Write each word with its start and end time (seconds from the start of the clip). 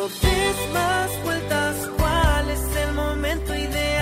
Des 0.00 0.72
más 0.72 1.24
vueltas, 1.24 1.90
¿cuál 1.98 2.48
es 2.48 2.74
el 2.74 2.94
momento 2.94 3.54
ideal? 3.54 3.92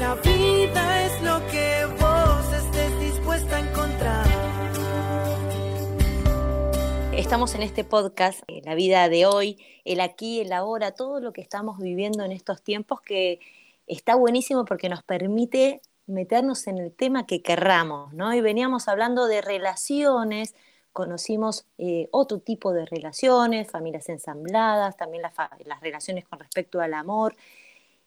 La 0.00 0.16
vida 0.16 1.06
es 1.06 1.22
lo 1.22 1.46
que 1.46 1.86
vos 2.00 2.52
estés 2.54 2.98
dispuesta 2.98 3.56
a 3.56 3.60
encontrar. 3.60 4.26
Estamos 7.12 7.54
en 7.54 7.62
este 7.62 7.84
podcast, 7.84 8.40
eh, 8.48 8.62
la 8.64 8.74
vida 8.74 9.08
de 9.08 9.24
hoy, 9.26 9.58
el 9.84 10.00
aquí, 10.00 10.40
el 10.40 10.52
ahora, 10.52 10.96
todo 10.96 11.20
lo 11.20 11.32
que 11.32 11.40
estamos 11.40 11.78
viviendo 11.78 12.24
en 12.24 12.32
estos 12.32 12.62
tiempos 12.62 13.00
que 13.00 13.38
está 13.86 14.16
buenísimo 14.16 14.64
porque 14.64 14.88
nos 14.88 15.04
permite 15.04 15.80
meternos 16.06 16.66
en 16.66 16.78
el 16.78 16.92
tema 16.92 17.26
que 17.26 17.42
querramos, 17.42 18.12
¿no? 18.12 18.34
Y 18.34 18.40
veníamos 18.40 18.88
hablando 18.88 19.28
de 19.28 19.40
relaciones, 19.40 20.56
conocimos 20.92 21.66
eh, 21.78 22.08
otro 22.12 22.38
tipo 22.38 22.72
de 22.72 22.86
relaciones, 22.86 23.70
familias 23.70 24.08
ensambladas, 24.08 24.96
también 24.96 25.22
las, 25.22 25.34
las 25.64 25.80
relaciones 25.80 26.26
con 26.26 26.38
respecto 26.38 26.80
al 26.80 26.94
amor 26.94 27.34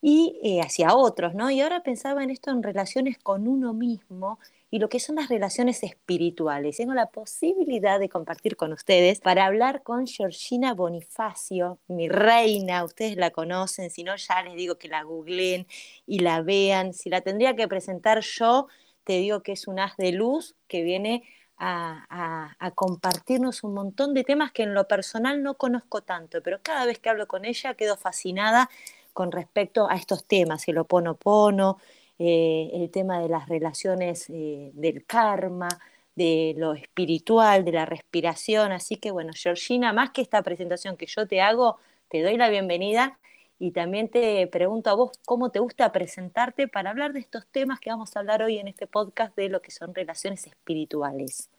y 0.02 0.40
eh, 0.44 0.62
hacia 0.62 0.96
otros, 0.96 1.34
¿no? 1.34 1.50
Y 1.50 1.62
ahora 1.62 1.82
pensaba 1.82 2.24
en 2.24 2.30
esto 2.30 2.52
en 2.52 2.62
relaciones 2.62 3.18
con 3.18 3.48
uno 3.48 3.74
mismo 3.74 4.40
y 4.70 4.80
lo 4.80 4.90
que 4.90 5.00
son 5.00 5.16
las 5.16 5.30
relaciones 5.30 5.84
espirituales. 5.84 6.78
Tengo 6.78 6.94
la 6.94 7.08
posibilidad 7.08 8.00
de 8.00 8.10
compartir 8.10 8.56
con 8.56 8.74
ustedes 8.74 9.20
para 9.20 9.46
hablar 9.46 9.84
con 9.84 10.06
Georgina 10.06 10.74
Bonifacio, 10.74 11.80
mi 11.88 12.10
reina, 12.10 12.84
ustedes 12.84 13.16
la 13.16 13.32
conocen, 13.32 13.90
si 13.90 14.04
no 14.04 14.16
ya 14.16 14.44
les 14.44 14.56
digo 14.56 14.78
que 14.78 14.90
la 14.90 15.04
googleen 15.04 15.66
y 16.06 16.20
la 16.20 16.42
vean. 16.42 16.94
Si 16.94 17.10
la 17.10 17.22
tendría 17.22 17.56
que 17.56 17.68
presentar 17.68 18.20
yo, 18.22 18.68
te 19.06 19.14
digo 19.14 19.42
que 19.42 19.54
es 19.54 19.68
un 19.68 19.80
haz 19.80 19.96
de 19.98 20.12
luz 20.12 20.56
que 20.68 20.84
viene 20.84 21.24
a, 21.58 22.72
compartirnos 22.76 23.64
un 23.64 23.74
montón 23.74 24.14
de 24.14 24.24
temas 24.24 24.52
que 24.52 24.64
en 24.64 24.74
lo 24.74 24.88
personal 24.88 25.42
no 25.42 25.56
conozco 25.56 26.02
tanto, 26.02 26.42
pero 26.42 26.60
cada 26.62 26.86
vez 26.86 27.00
que 27.00 27.10
hablo 27.10 27.28
con 27.28 27.46
ella 27.46 27.76
quedo 27.76 27.96
fascinada 27.98 28.70
con 29.14 29.32
respecto 29.32 29.90
a 29.90 29.96
estos 29.96 30.26
temas, 30.26 30.68
el 30.68 30.78
oponopono, 30.78 31.78
eh, 32.20 32.70
el 32.74 32.90
tema 32.92 33.20
de 33.20 33.30
las 33.30 33.48
relaciones 33.48 34.30
eh, 34.30 34.72
del 34.74 35.06
karma, 35.06 35.70
de 36.16 36.54
lo 36.58 36.74
espiritual, 36.74 37.64
de 37.64 37.72
la 37.72 37.86
respiración. 37.86 38.72
Así 38.72 38.98
que 38.98 39.12
bueno, 39.12 39.32
Georgina, 39.36 39.94
más 39.94 40.12
que 40.12 40.22
esta 40.22 40.42
presentación 40.42 40.98
que 40.98 41.06
yo 41.06 41.28
te 41.28 41.42
hago, 41.42 41.78
te 42.10 42.22
doy 42.22 42.38
la 42.38 42.50
bienvenida 42.50 43.20
y 43.60 43.72
también 43.72 44.10
te 44.10 44.46
pregunto 44.48 44.90
a 44.90 44.94
vos 44.94 45.12
cómo 45.26 45.50
te 45.50 45.60
gusta 45.60 45.92
presentarte 45.92 46.68
para 46.68 46.90
hablar 46.90 47.14
de 47.14 47.20
estos 47.20 47.48
temas 47.48 47.80
que 47.80 47.90
vamos 47.90 48.16
a 48.16 48.20
hablar 48.20 48.42
hoy 48.42 48.58
en 48.58 48.68
este 48.68 48.88
podcast 48.88 49.36
de 49.36 49.50
lo 49.50 49.62
que 49.62 49.72
son 49.72 49.96
relaciones 49.96 50.46
espirituales. 50.48 51.50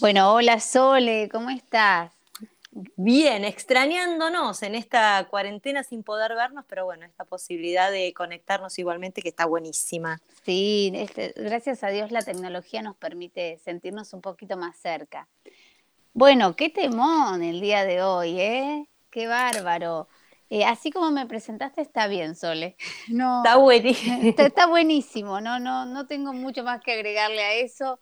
Bueno, 0.00 0.32
hola 0.32 0.60
Sole, 0.60 1.28
¿cómo 1.30 1.50
estás? 1.50 2.12
Bien, 2.70 3.44
extrañándonos 3.44 4.62
en 4.62 4.74
esta 4.74 5.26
cuarentena 5.30 5.82
sin 5.82 6.02
poder 6.02 6.34
vernos, 6.34 6.64
pero 6.68 6.84
bueno, 6.84 7.06
esta 7.06 7.24
posibilidad 7.24 7.90
de 7.90 8.12
conectarnos 8.12 8.78
igualmente 8.78 9.22
que 9.22 9.30
está 9.30 9.46
buenísima. 9.46 10.20
Sí, 10.44 10.92
este, 10.94 11.32
gracias 11.36 11.82
a 11.82 11.88
Dios 11.88 12.12
la 12.12 12.22
tecnología 12.22 12.82
nos 12.82 12.96
permite 12.96 13.58
sentirnos 13.64 14.12
un 14.12 14.20
poquito 14.20 14.56
más 14.56 14.76
cerca. 14.76 15.26
Bueno, 16.12 16.56
qué 16.56 16.68
temón 16.68 17.42
el 17.42 17.60
día 17.60 17.84
de 17.84 18.02
hoy, 18.02 18.40
¿eh? 18.40 18.88
Qué 19.10 19.26
bárbaro. 19.26 20.08
Eh, 20.50 20.64
así 20.64 20.90
como 20.90 21.10
me 21.10 21.26
presentaste, 21.26 21.80
está 21.82 22.06
bien, 22.06 22.34
Sole. 22.34 22.76
No, 23.08 23.42
está 23.44 23.56
buenísimo. 23.56 24.20
Está, 24.36 24.66
buenísimo, 24.66 25.40
no, 25.40 25.58
no, 25.58 25.86
no 25.86 26.06
tengo 26.06 26.32
mucho 26.32 26.64
más 26.64 26.80
que 26.80 26.92
agregarle 26.92 27.42
a 27.42 27.54
eso. 27.54 28.00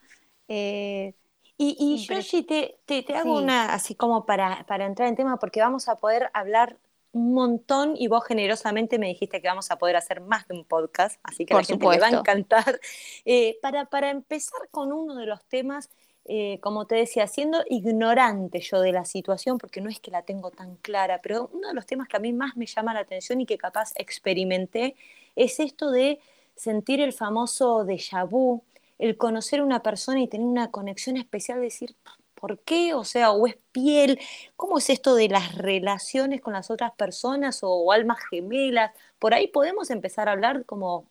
Eh, 0.48 1.14
y, 1.58 1.76
y 1.78 2.06
Yoshi, 2.06 2.42
te, 2.42 2.78
te, 2.84 3.02
te 3.02 3.14
hago 3.14 3.36
una, 3.36 3.72
así 3.72 3.94
como 3.94 4.26
para, 4.26 4.64
para 4.66 4.84
entrar 4.84 5.08
en 5.08 5.16
tema, 5.16 5.38
porque 5.38 5.60
vamos 5.60 5.88
a 5.88 5.96
poder 5.96 6.30
hablar 6.34 6.76
un 7.12 7.32
montón 7.32 7.94
y 7.96 8.08
vos 8.08 8.24
generosamente 8.26 8.98
me 8.98 9.06
dijiste 9.08 9.40
que 9.40 9.48
vamos 9.48 9.70
a 9.70 9.78
poder 9.78 9.96
hacer 9.96 10.20
más 10.20 10.46
de 10.48 10.54
un 10.54 10.64
podcast, 10.64 11.18
así 11.22 11.46
que 11.46 11.54
a 11.54 11.56
la 11.56 11.64
gente 11.64 11.88
le 11.88 11.98
va 11.98 12.06
a 12.08 12.10
encantar. 12.10 12.80
Eh, 13.24 13.58
para, 13.62 13.86
para 13.86 14.10
empezar 14.10 14.68
con 14.70 14.92
uno 14.92 15.16
de 15.16 15.26
los 15.26 15.42
temas, 15.46 15.88
eh, 16.28 16.58
como 16.60 16.86
te 16.86 16.96
decía, 16.96 17.26
siendo 17.28 17.62
ignorante 17.68 18.60
yo 18.60 18.80
de 18.80 18.92
la 18.92 19.04
situación, 19.04 19.58
porque 19.58 19.80
no 19.80 19.88
es 19.88 20.00
que 20.00 20.10
la 20.10 20.22
tengo 20.22 20.50
tan 20.50 20.76
clara, 20.76 21.20
pero 21.22 21.48
uno 21.52 21.68
de 21.68 21.74
los 21.74 21.86
temas 21.86 22.08
que 22.08 22.16
a 22.16 22.20
mí 22.20 22.32
más 22.32 22.56
me 22.56 22.66
llama 22.66 22.94
la 22.94 23.00
atención 23.00 23.40
y 23.40 23.46
que 23.46 23.58
capaz 23.58 23.92
experimenté 23.96 24.96
es 25.36 25.60
esto 25.60 25.90
de 25.90 26.18
sentir 26.56 27.00
el 27.00 27.12
famoso 27.12 27.84
déjà 27.84 28.28
vu, 28.28 28.64
el 28.98 29.16
conocer 29.16 29.60
a 29.60 29.64
una 29.64 29.82
persona 29.82 30.20
y 30.20 30.28
tener 30.28 30.46
una 30.46 30.70
conexión 30.70 31.16
especial, 31.16 31.60
decir, 31.60 31.94
¿por 32.34 32.58
qué? 32.60 32.94
O 32.94 33.04
sea, 33.04 33.32
o 33.32 33.46
es 33.46 33.56
piel, 33.72 34.18
¿cómo 34.56 34.78
es 34.78 34.90
esto 34.90 35.14
de 35.14 35.28
las 35.28 35.56
relaciones 35.56 36.40
con 36.40 36.52
las 36.54 36.70
otras 36.70 36.92
personas 36.92 37.60
o, 37.62 37.92
almas 37.92 38.18
gemelas? 38.30 38.92
Por 39.18 39.34
ahí 39.34 39.48
podemos 39.48 39.90
empezar 39.90 40.28
a 40.28 40.32
hablar 40.32 40.64
como 40.64 41.08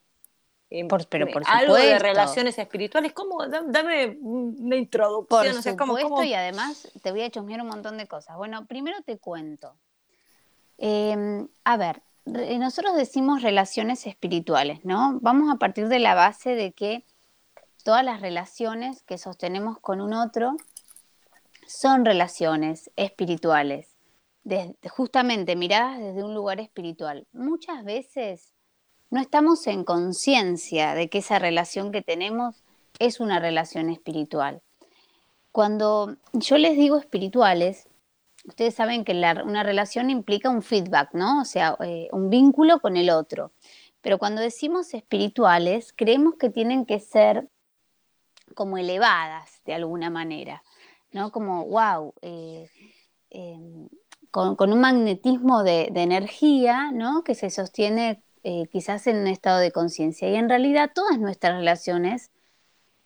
por, 0.88 1.06
pero 1.06 1.28
por 1.28 1.42
algo 1.46 1.74
de 1.74 1.98
relaciones 1.98 2.58
espirituales. 2.58 3.12
¿Cómo? 3.12 3.46
Dame 3.46 4.18
una 4.20 4.76
introducción. 4.76 5.54
Por 5.54 5.62
supuesto, 5.62 6.22
y 6.24 6.34
además 6.34 6.88
te 7.02 7.10
voy 7.12 7.22
a 7.22 7.30
chusmear 7.30 7.60
un 7.60 7.68
montón 7.68 7.96
de 7.98 8.06
cosas. 8.06 8.36
Bueno, 8.36 8.66
primero 8.66 9.00
te 9.02 9.18
cuento. 9.18 9.76
Em, 10.78 11.48
a 11.64 11.76
ver, 11.76 12.02
nosotros 12.24 12.96
decimos 12.96 13.42
relaciones 13.42 14.06
espirituales, 14.06 14.84
¿no? 14.84 15.18
Vamos 15.22 15.54
a 15.54 15.58
partir 15.58 15.88
de 15.88 16.00
la 16.00 16.14
base 16.14 16.54
de 16.56 16.72
que 16.72 17.04
todas 17.84 18.04
las 18.04 18.20
relaciones 18.20 19.02
que 19.04 19.18
sostenemos 19.18 19.78
con 19.78 20.00
un 20.00 20.12
otro 20.12 20.56
son 21.68 22.04
relaciones 22.04 22.90
espirituales, 22.96 23.96
justamente 24.88 25.54
miradas 25.54 25.98
desde 25.98 26.24
un 26.24 26.34
lugar 26.34 26.58
espiritual. 26.60 27.26
Muchas 27.32 27.84
veces 27.84 28.55
no 29.16 29.22
estamos 29.22 29.66
en 29.66 29.82
conciencia 29.82 30.94
de 30.94 31.08
que 31.08 31.18
esa 31.18 31.38
relación 31.38 31.90
que 31.90 32.02
tenemos 32.02 32.62
es 32.98 33.18
una 33.18 33.40
relación 33.40 33.88
espiritual. 33.88 34.60
Cuando 35.52 36.18
yo 36.34 36.58
les 36.58 36.76
digo 36.76 36.98
espirituales, 36.98 37.88
ustedes 38.46 38.74
saben 38.74 39.06
que 39.06 39.12
una 39.12 39.62
relación 39.62 40.10
implica 40.10 40.50
un 40.50 40.60
feedback, 40.60 41.14
¿no? 41.14 41.40
O 41.40 41.44
sea, 41.46 41.78
eh, 41.80 42.08
un 42.12 42.28
vínculo 42.28 42.78
con 42.80 42.98
el 42.98 43.08
otro. 43.08 43.52
Pero 44.02 44.18
cuando 44.18 44.42
decimos 44.42 44.92
espirituales, 44.92 45.94
creemos 45.96 46.34
que 46.34 46.50
tienen 46.50 46.84
que 46.84 47.00
ser 47.00 47.48
como 48.54 48.76
elevadas 48.76 49.62
de 49.64 49.72
alguna 49.72 50.10
manera, 50.10 50.62
¿no? 51.10 51.32
Como, 51.32 51.64
wow, 51.64 52.12
eh, 52.20 52.68
em, 53.30 53.88
con, 54.30 54.70
un 54.70 54.80
magnetismo 54.80 55.62
de, 55.62 55.90
energía, 55.94 56.90
¿no? 56.92 57.24
Que 57.24 57.34
se 57.34 57.48
sostiene 57.48 58.22
eh, 58.48 58.68
quizás 58.70 59.08
en 59.08 59.16
un 59.16 59.26
estado 59.26 59.58
de 59.58 59.72
conciencia. 59.72 60.28
Y 60.28 60.36
en 60.36 60.48
realidad 60.48 60.92
todas 60.94 61.18
nuestras 61.18 61.54
relaciones 61.54 62.30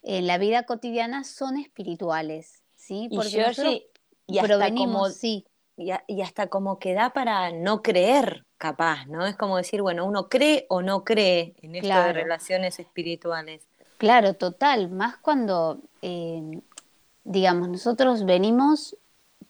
en 0.03 0.27
la 0.27 0.37
vida 0.37 0.65
cotidiana 0.65 1.25
son 1.25 1.57
espirituales, 1.57 2.63
¿sí? 2.77 3.09
Porque 3.11 3.31
y 3.31 3.39
nosotros 3.39 3.83
y 4.27 4.39
hasta 4.39 4.75
como, 4.75 5.09
sí. 5.09 5.47
Y, 5.79 6.21
hasta 6.21 6.49
como 6.49 6.79
que 6.79 6.93
da 6.93 7.15
para 7.15 7.53
no 7.53 7.81
creer, 7.81 8.45
capaz, 8.59 9.07
¿no? 9.07 9.25
Es 9.25 9.35
como 9.35 9.57
decir, 9.57 9.81
bueno, 9.81 10.05
uno 10.05 10.29
cree 10.29 10.67
o 10.69 10.83
no 10.83 11.05
cree 11.05 11.55
en 11.63 11.75
esto 11.75 11.89
de 11.89 12.13
relaciones 12.13 12.79
espirituales. 12.79 13.63
Claro, 13.97 14.35
total, 14.35 14.91
más 14.91 15.17
cuando, 15.17 15.81
eh, 16.03 16.61
digamos, 17.25 17.71
nosotros 17.71 18.27
venimos, 18.27 18.95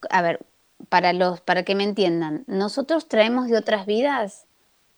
a 0.08 0.22
ver, 0.22 0.46
para, 0.88 1.12
los, 1.12 1.40
para 1.40 1.64
que 1.64 1.74
me 1.74 1.82
entiendan, 1.82 2.44
nosotros 2.46 3.08
traemos 3.08 3.48
de 3.48 3.56
otras 3.56 3.86
vidas 3.86 4.46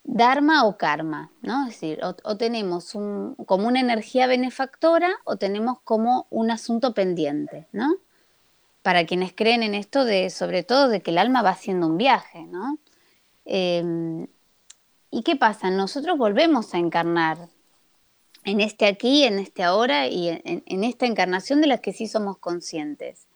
dharma 0.04 0.66
o 0.66 0.76
karma, 0.76 1.30
¿no? 1.42 1.66
Es 1.68 1.80
decir, 1.80 2.00
o, 2.02 2.36
tenemos 2.36 2.94
un, 2.94 3.34
como 3.46 3.68
una 3.68 3.80
energía 3.80 4.26
benefactora 4.26 5.10
o 5.24 5.36
tenemos 5.36 5.80
como 5.82 6.26
un 6.30 6.50
asunto 6.50 6.94
pendiente, 6.94 7.68
¿no? 7.72 7.96
Para 8.82 9.06
quienes 9.06 9.32
creen 9.32 9.62
en 9.62 9.74
esto 9.74 10.04
de, 10.04 10.31
sobre 10.31 10.64
todo, 10.64 10.88
de 10.88 11.02
que 11.02 11.12
el 11.12 11.19
alma 11.19 11.43
va 11.43 11.50
haciendo 11.50 11.87
un 11.87 11.99
viaje, 11.99 12.44
¿no? 12.44 12.78
Em, 13.44 14.26
¿Y 15.10 15.22
qué 15.22 15.37
pasa? 15.37 15.70
Nosotros 15.70 16.16
volvemos 16.16 16.75
a 16.75 16.78
encarnar 16.78 17.49
en 18.44 18.60
este 18.60 18.87
aquí, 18.87 19.25
en 19.25 19.38
este 19.38 19.62
ahora 19.62 20.08
y 20.08 20.28
en, 20.28 20.84
esta 20.84 21.06
encarnación 21.06 21.60
de 21.60 21.66
la 21.66 21.78
que 21.78 21.93
sí 21.93 22.08
somos 22.08 22.38
conscientes. 22.38 23.28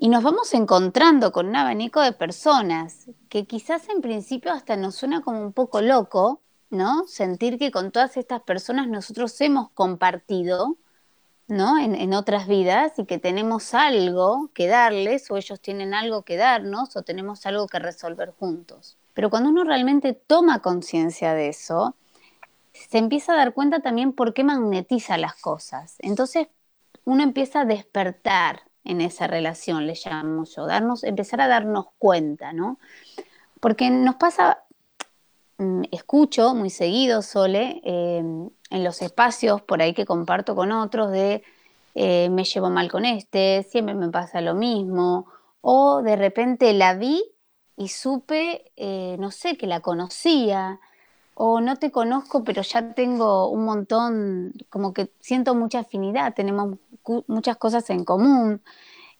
Y 0.00 0.10
nos 0.10 0.22
vamos 0.22 0.54
encontrando 0.54 1.32
con 1.32 1.48
un 1.48 1.56
abanico 1.56 2.00
de 2.00 2.12
personas 2.12 3.06
que 3.28 3.46
quizás 3.46 3.88
en 3.88 4.00
principio 4.00 4.52
hasta 4.52 4.76
nos 4.76 4.94
suena 4.94 5.22
como 5.22 5.42
un 5.42 5.52
poco 5.52 5.80
loco, 5.80 6.40
¿no? 6.70 7.04
Sentir 7.08 7.58
que 7.58 7.72
con 7.72 7.90
todas 7.90 8.16
estas 8.16 8.42
personas 8.42 8.86
nosotros 8.86 9.40
hemos 9.40 9.70
compartido, 9.70 10.76
¿no? 11.48 11.80
En, 11.80 11.96
en, 11.96 12.14
otras 12.14 12.46
vidas 12.46 12.96
y 12.98 13.06
que 13.06 13.18
tenemos 13.18 13.74
algo 13.74 14.50
que 14.54 14.68
darles 14.68 15.28
o 15.32 15.36
ellos 15.36 15.60
tienen 15.60 15.92
algo 15.94 16.22
que 16.22 16.36
darnos 16.36 16.94
o 16.94 17.02
tenemos 17.02 17.44
algo 17.46 17.66
que 17.66 17.80
resolver 17.80 18.32
juntos. 18.38 18.96
Pero 19.14 19.30
cuando 19.30 19.50
uno 19.50 19.64
realmente 19.64 20.12
toma 20.12 20.62
conciencia 20.62 21.34
de 21.34 21.48
eso, 21.48 21.96
se 22.72 22.98
empieza 22.98 23.32
a 23.32 23.36
dar 23.36 23.52
cuenta 23.52 23.80
también 23.80 24.12
por 24.12 24.32
qué 24.32 24.44
magnetiza 24.44 25.18
las 25.18 25.34
cosas. 25.34 25.96
Entonces 25.98 26.46
uno 27.04 27.24
empieza 27.24 27.62
a 27.62 27.64
despertar 27.64 28.67
en 28.84 29.00
esa 29.00 29.26
relación, 29.26 29.86
le 29.86 29.94
llamo 29.94 30.44
yo, 30.44 30.66
darnos, 30.66 31.04
empezar 31.04 31.40
a 31.40 31.48
darnos 31.48 31.86
cuenta, 31.98 32.52
¿no? 32.52 32.78
Porque 33.60 33.90
nos 33.90 34.16
pasa, 34.16 34.64
mm, 35.58 35.82
escucho 35.90 36.54
muy 36.54 36.70
seguido, 36.70 37.22
Sole, 37.22 37.80
eh, 37.84 38.18
en 38.70 38.84
los 38.84 39.02
espacios 39.02 39.62
por 39.62 39.82
ahí 39.82 39.94
que 39.94 40.06
comparto 40.06 40.54
con 40.54 40.72
otros 40.72 41.10
de 41.10 41.42
eh, 41.94 42.28
me 42.30 42.44
llevo 42.44 42.70
mal 42.70 42.90
con 42.90 43.04
este, 43.04 43.66
siempre 43.68 43.94
me 43.94 44.08
pasa 44.10 44.40
lo 44.40 44.54
mismo, 44.54 45.26
o 45.60 46.00
de 46.02 46.16
repente 46.16 46.72
la 46.72 46.94
vi 46.94 47.22
y 47.76 47.88
supe, 47.88 48.70
eh, 48.76 49.16
no 49.18 49.30
sé, 49.30 49.56
que 49.56 49.66
la 49.66 49.80
conocía, 49.80 50.80
o 51.40 51.60
no 51.60 51.76
te 51.76 51.92
conozco, 51.92 52.42
pero 52.42 52.62
ya 52.62 52.94
tengo 52.94 53.48
un 53.48 53.64
montón, 53.64 54.54
como 54.70 54.92
que 54.92 55.12
siento 55.20 55.54
mucha 55.54 55.80
afinidad, 55.80 56.34
tenemos 56.34 56.78
muchas 57.28 57.56
cosas 57.56 57.88
en 57.90 58.04
común, 58.04 58.60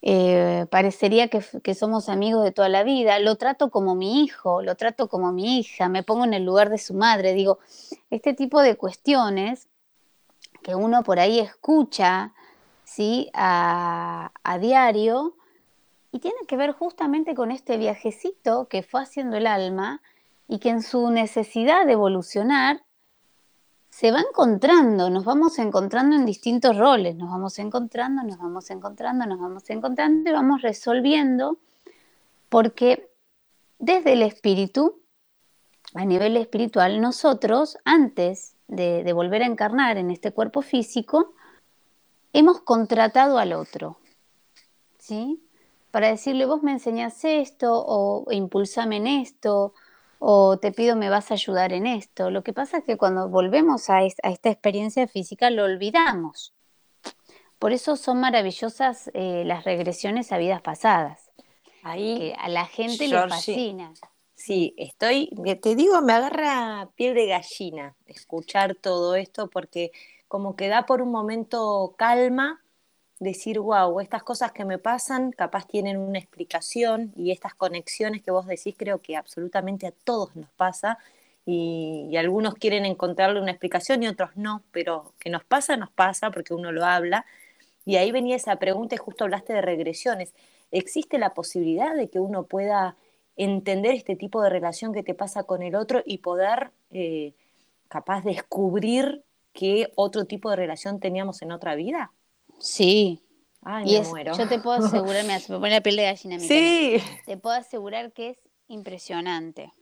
eh, 0.03 0.67
parecería 0.69 1.29
que, 1.29 1.45
que, 1.63 1.75
somos 1.77 2.09
amigos 2.09 2.43
de 2.43 2.51
toda 2.51 2.69
la 2.69 2.83
vida, 2.83 3.21
lo 3.21 3.37
trato 3.37 3.71
como 3.71 3.95
mi 3.95 4.25
hijo, 4.25 4.63
lo 4.63 4.75
trato 4.75 5.09
como 5.09 5.31
mi 5.31 5.61
hija, 5.61 5.89
me 5.89 6.03
pongo 6.03 6.25
en 6.25 6.35
el 6.35 6.45
lugar 6.45 6.71
de 6.71 6.79
su 6.79 6.93
madre, 6.93 7.35
digo, 7.35 7.61
este 8.11 8.35
tipo 8.35 8.63
de 8.63 8.77
cuestiones 8.77 9.69
que 10.65 10.75
uno 10.75 11.05
por 11.05 11.21
ahí 11.21 11.39
escucha, 11.39 12.33
¿sí? 12.83 13.31
A, 13.33 14.33
a 14.43 14.59
diario, 14.59 15.37
y 16.11 16.19
tiene 16.19 16.39
que 16.49 16.57
ver 16.57 16.73
justamente 16.73 17.37
con 17.37 17.53
este 17.53 17.77
viajecito 17.77 18.67
que 18.67 18.83
fue 18.83 19.03
haciendo 19.03 19.37
el 19.37 19.47
alma 19.47 20.03
y 20.49 20.59
que 20.59 20.71
en 20.71 20.83
su 20.83 21.11
necesidad 21.11 21.87
de 21.87 21.93
evolucionar 21.93 22.83
se 23.91 24.11
va 24.11 24.21
encontrando, 24.21 25.11
nos 25.11 25.25
vamos 25.25 25.59
encontrando 25.59 26.17
en 26.17 26.25
distintos 26.25 26.77
roles, 26.77 27.17
nos 27.17 27.31
vamos 27.31 27.59
encontrando, 27.59 28.23
nos 28.23 28.39
vamos 28.39 28.71
encontrando, 28.71 29.27
nos 29.27 29.39
vamos 29.39 29.69
encontrando 29.71 30.31
y 30.31 30.33
vamos 30.33 30.63
resolviendo, 30.63 31.59
porque 32.49 33.11
desde 33.79 34.15
el 34.15 34.23
espíritu, 34.23 35.01
a 35.95 36.05
nivel 36.05 36.37
espiritual, 36.37 37.01
nosotros, 37.01 37.79
antes 37.85 38.55
de, 38.69 39.13
volver 39.13 39.43
a 39.43 39.47
encarnar 39.47 39.97
en 39.97 40.11
este 40.11 40.33
cuerpo 40.33 40.63
físico, 40.63 41.35
hemos 42.33 42.61
contratado 42.61 43.39
al 43.39 43.53
otro, 43.53 43.99
¿sí? 44.99 45.43
Para 45.91 46.09
decirle, 46.09 46.45
vos 46.45 46.63
me 46.63 46.73
enseñás 46.73 47.25
esto 47.25 47.85
o 47.85 48.31
impulsame 48.31 48.99
en 48.99 49.07
esto, 49.07 49.75
o 50.19 50.59
te 50.59 50.73
pido 50.73 50.97
me 50.97 51.11
vas 51.11 51.31
a 51.31 51.35
ayudar 51.35 51.73
en 51.73 51.87
esto. 51.87 52.31
Lo 52.31 52.43
que 52.43 52.53
pasa 52.53 52.79
es 52.79 52.85
que 52.85 52.97
cuando 52.97 53.29
volvemos 53.29 53.91
a, 53.91 54.03
esta 54.03 54.51
experiencia 54.51 55.07
física 55.07 55.51
lo 55.51 55.65
olvidamos. 55.65 56.55
Por 57.59 57.73
eso 57.73 57.97
son 57.97 58.21
maravillosas 58.21 59.11
eh, 59.15 59.43
las 59.45 59.65
regresiones 59.65 60.31
a 60.33 60.39
vidas 60.39 60.63
pasadas. 60.63 61.31
Ahí 61.83 62.33
a 62.39 62.49
la 62.49 62.67
gente 62.67 63.09
le 63.09 63.29
fascina. 63.29 63.93
Sí, 64.35 64.75
estoy, 64.77 65.31
te 65.61 65.75
digo, 65.75 66.01
me 66.01 66.13
agarra 66.13 66.89
piel 66.95 67.15
de 67.15 67.27
gallina 67.27 67.97
escuchar 68.07 68.77
todo 68.77 69.17
esto 69.17 69.51
porque 69.51 69.91
como 70.29 70.55
que 70.55 70.69
da 70.69 70.87
por 70.87 71.03
un 71.03 71.11
momento 71.11 71.95
calma 71.99 72.63
decir, 73.21 73.59
wow, 73.61 74.01
estas 74.01 74.23
cosas 74.23 74.53
que 74.53 74.65
me 74.65 74.79
pasan 74.79 75.33
capaz 75.33 75.67
tienen 75.67 75.99
una 75.99 76.19
explicación 76.19 77.13
y 77.17 77.33
estas 77.33 77.55
conexiones 77.55 78.23
que 78.23 78.31
vos 78.31 78.47
decís 78.47 78.75
creo 78.79 79.01
que 79.03 79.17
absolutamente 79.17 79.87
a 79.87 79.93
todos 79.93 80.37
nos 80.37 80.51
pasa 80.51 80.99
y, 81.51 82.17
algunos 82.17 82.55
quieren 82.55 82.85
encontrarle 82.85 83.41
una 83.41 83.53
explicación 83.53 84.03
y 84.03 84.09
otros 84.09 84.37
no, 84.37 84.63
pero 84.71 85.15
que 85.19 85.31
nos 85.31 85.45
pasa, 85.45 85.77
nos 85.77 85.91
pasa 85.91 86.31
porque 86.31 86.53
uno 86.55 86.73
lo 86.73 86.85
habla. 86.85 87.25
Y 87.87 87.97
ahí 87.97 88.13
venía 88.13 88.37
esa 88.37 88.57
pregunta 88.57 88.95
y 88.95 88.99
justo 88.99 89.25
hablaste 89.25 89.55
de 89.55 89.63
regresiones. 89.63 90.35
¿Existe 90.71 91.19
la 91.19 91.35
posibilidad 91.35 91.95
de 91.95 92.11
que 92.11 92.21
uno 92.21 92.45
pueda 92.45 92.97
entender 93.37 93.95
este 93.95 94.17
tipo 94.17 94.43
de 94.43 94.51
relación 94.51 94.93
que 94.93 95.03
te 95.03 95.15
pasa 95.15 95.45
con 95.45 95.63
el 95.63 95.75
otro 95.75 96.03
y 96.05 96.19
poder 96.19 96.71
eh, 96.91 97.33
capaz 97.89 98.23
descubrir 98.25 99.25
qué 99.55 99.91
otro 99.97 100.27
tipo 100.27 100.51
de 100.51 100.57
relación 100.57 101.01
teníamos 101.01 101.41
en 101.43 101.53
otra 101.53 101.77
vida? 101.77 102.13
Sí. 102.59 103.23
Ay, 103.63 104.01
me 104.01 104.09
muero. 104.09 104.37
Yo 104.37 104.49
te 104.49 104.59
puedo 104.59 104.85
asegurar, 104.85 105.25
me 105.25 105.41
pone 105.41 105.71
la 105.71 105.81
piel 105.81 105.97
de 105.97 106.05
gallina. 106.05 106.39
Sí. 106.39 106.99
Te 107.27 107.37
puedo 107.37 107.57
asegurar 107.57 108.13
que 108.13 108.31
es 108.31 108.39
impresionante. 108.69 109.73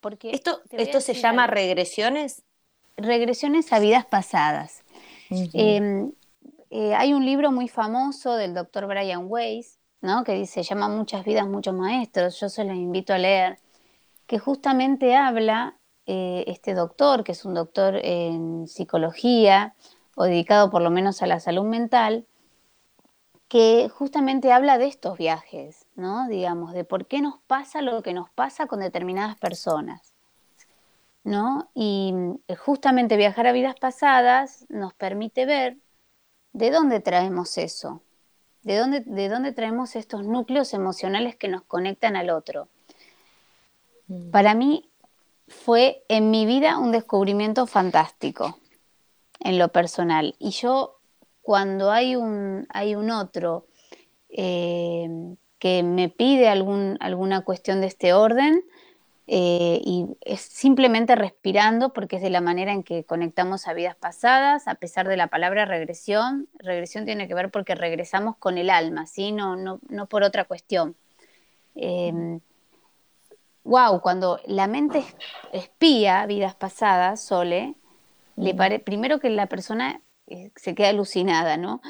Porque 0.00 0.30
¿Esto, 0.30 0.60
esto 0.70 1.00
se 1.00 1.14
llama 1.14 1.46
regresiones? 1.46 2.44
Regresiones 2.96 3.72
a 3.72 3.78
vidas 3.78 4.06
pasadas. 4.06 4.84
Em, 5.30 6.12
eh, 6.70 6.94
hay 6.94 7.12
un 7.12 7.24
libro 7.24 7.50
muy 7.50 7.68
famoso 7.68 8.36
del 8.36 8.54
doctor 8.54 8.86
Brian 8.86 9.24
Weiss, 9.26 9.78
¿no? 10.00 10.24
que 10.24 10.32
dice, 10.32 10.62
llama 10.62 10.88
Muchas 10.88 11.24
vidas, 11.24 11.46
muchos 11.46 11.74
maestros, 11.74 12.38
yo 12.40 12.48
se 12.48 12.64
los 12.64 12.76
invito 12.76 13.12
a 13.12 13.18
leer, 13.18 13.58
que 14.26 14.38
justamente 14.38 15.16
habla 15.16 15.76
eh, 16.06 16.44
este 16.46 16.74
doctor, 16.74 17.24
que 17.24 17.32
es 17.32 17.44
un 17.44 17.54
doctor 17.54 17.96
en 17.96 18.68
psicología, 18.68 19.74
o 20.16 20.24
dedicado 20.24 20.70
por 20.70 20.82
lo 20.82 20.90
menos 20.90 21.22
a 21.22 21.26
la 21.26 21.38
salud 21.38 21.64
mental, 21.64 22.26
que 23.48 23.88
justamente 23.88 24.50
habla 24.50 24.78
de 24.78 24.86
estos 24.86 25.16
viajes, 25.18 25.86
¿no? 25.94 26.26
Digamos, 26.26 26.72
de 26.72 26.84
por 26.84 27.06
qué 27.06 27.20
nos 27.20 27.38
pasa 27.46 27.80
lo 27.82 28.02
que 28.02 28.12
nos 28.12 28.28
pasa 28.30 28.66
con 28.66 28.80
determinadas 28.80 29.36
personas, 29.36 30.14
¿no? 31.22 31.68
Y 31.74 32.14
eh, 32.48 32.56
justamente 32.56 33.16
viajar 33.16 33.46
a 33.46 33.52
vidas 33.52 33.76
pasadas 33.78 34.66
nos 34.68 34.94
permite 34.94 35.46
ver 35.46 35.76
de 36.54 36.70
dónde 36.70 37.00
traemos 37.00 37.58
eso, 37.58 38.00
de 38.62 38.78
dónde, 38.78 39.00
de 39.00 39.28
dónde 39.28 39.52
traemos 39.52 39.94
estos 39.96 40.24
núcleos 40.24 40.72
emocionales 40.72 41.36
que 41.36 41.48
nos 41.48 41.62
conectan 41.62 42.16
al 42.16 42.30
otro. 42.30 42.68
Mm. 44.08 44.30
Para 44.30 44.54
mí 44.54 44.90
fue 45.46 46.02
en 46.08 46.30
mi 46.30 46.46
vida 46.46 46.78
un 46.78 46.90
descubrimiento 46.90 47.66
fantástico 47.66 48.58
en 49.46 49.58
lo 49.58 49.68
personal. 49.68 50.34
Y 50.40 50.50
yo, 50.50 50.98
cuando 51.40 51.92
hay 51.92 52.16
un, 52.16 52.66
hay 52.70 52.96
un 52.96 53.12
otro 53.12 53.66
eh, 54.28 55.08
que 55.60 55.84
me 55.84 56.08
pide 56.08 56.48
algún, 56.48 56.96
alguna 56.98 57.42
cuestión 57.42 57.80
de 57.80 57.86
este 57.86 58.12
orden, 58.12 58.64
eh, 59.28 59.80
y 59.84 60.06
es 60.20 60.40
simplemente 60.40 61.14
respirando 61.14 61.92
porque 61.92 62.16
es 62.16 62.22
de 62.22 62.30
la 62.30 62.40
manera 62.40 62.72
en 62.72 62.82
que 62.82 63.04
conectamos 63.04 63.68
a 63.68 63.72
vidas 63.72 63.94
pasadas, 63.94 64.66
a 64.66 64.74
pesar 64.74 65.06
de 65.06 65.16
la 65.16 65.28
palabra 65.28 65.64
regresión. 65.64 66.48
Regresión 66.58 67.04
tiene 67.04 67.28
que 67.28 67.34
ver 67.34 67.50
porque 67.52 67.76
regresamos 67.76 68.36
con 68.36 68.58
el 68.58 68.68
alma, 68.68 69.06
¿sí? 69.06 69.30
no, 69.30 69.54
no, 69.54 69.78
no 69.88 70.06
por 70.06 70.24
otra 70.24 70.44
cuestión. 70.44 70.96
wow, 73.62 74.00
cuando 74.00 74.40
la 74.46 74.66
mente 74.66 75.04
espía 75.52 76.26
vidas 76.26 76.56
pasadas, 76.56 77.20
Sole, 77.24 77.76
primero 78.84 79.20
que 79.20 79.30
la 79.30 79.46
persona 79.46 80.00
eh, 80.26 80.50
se 80.56 80.74
queda 80.74 80.90
alucinada, 80.90 81.56
¿no? 81.56 81.80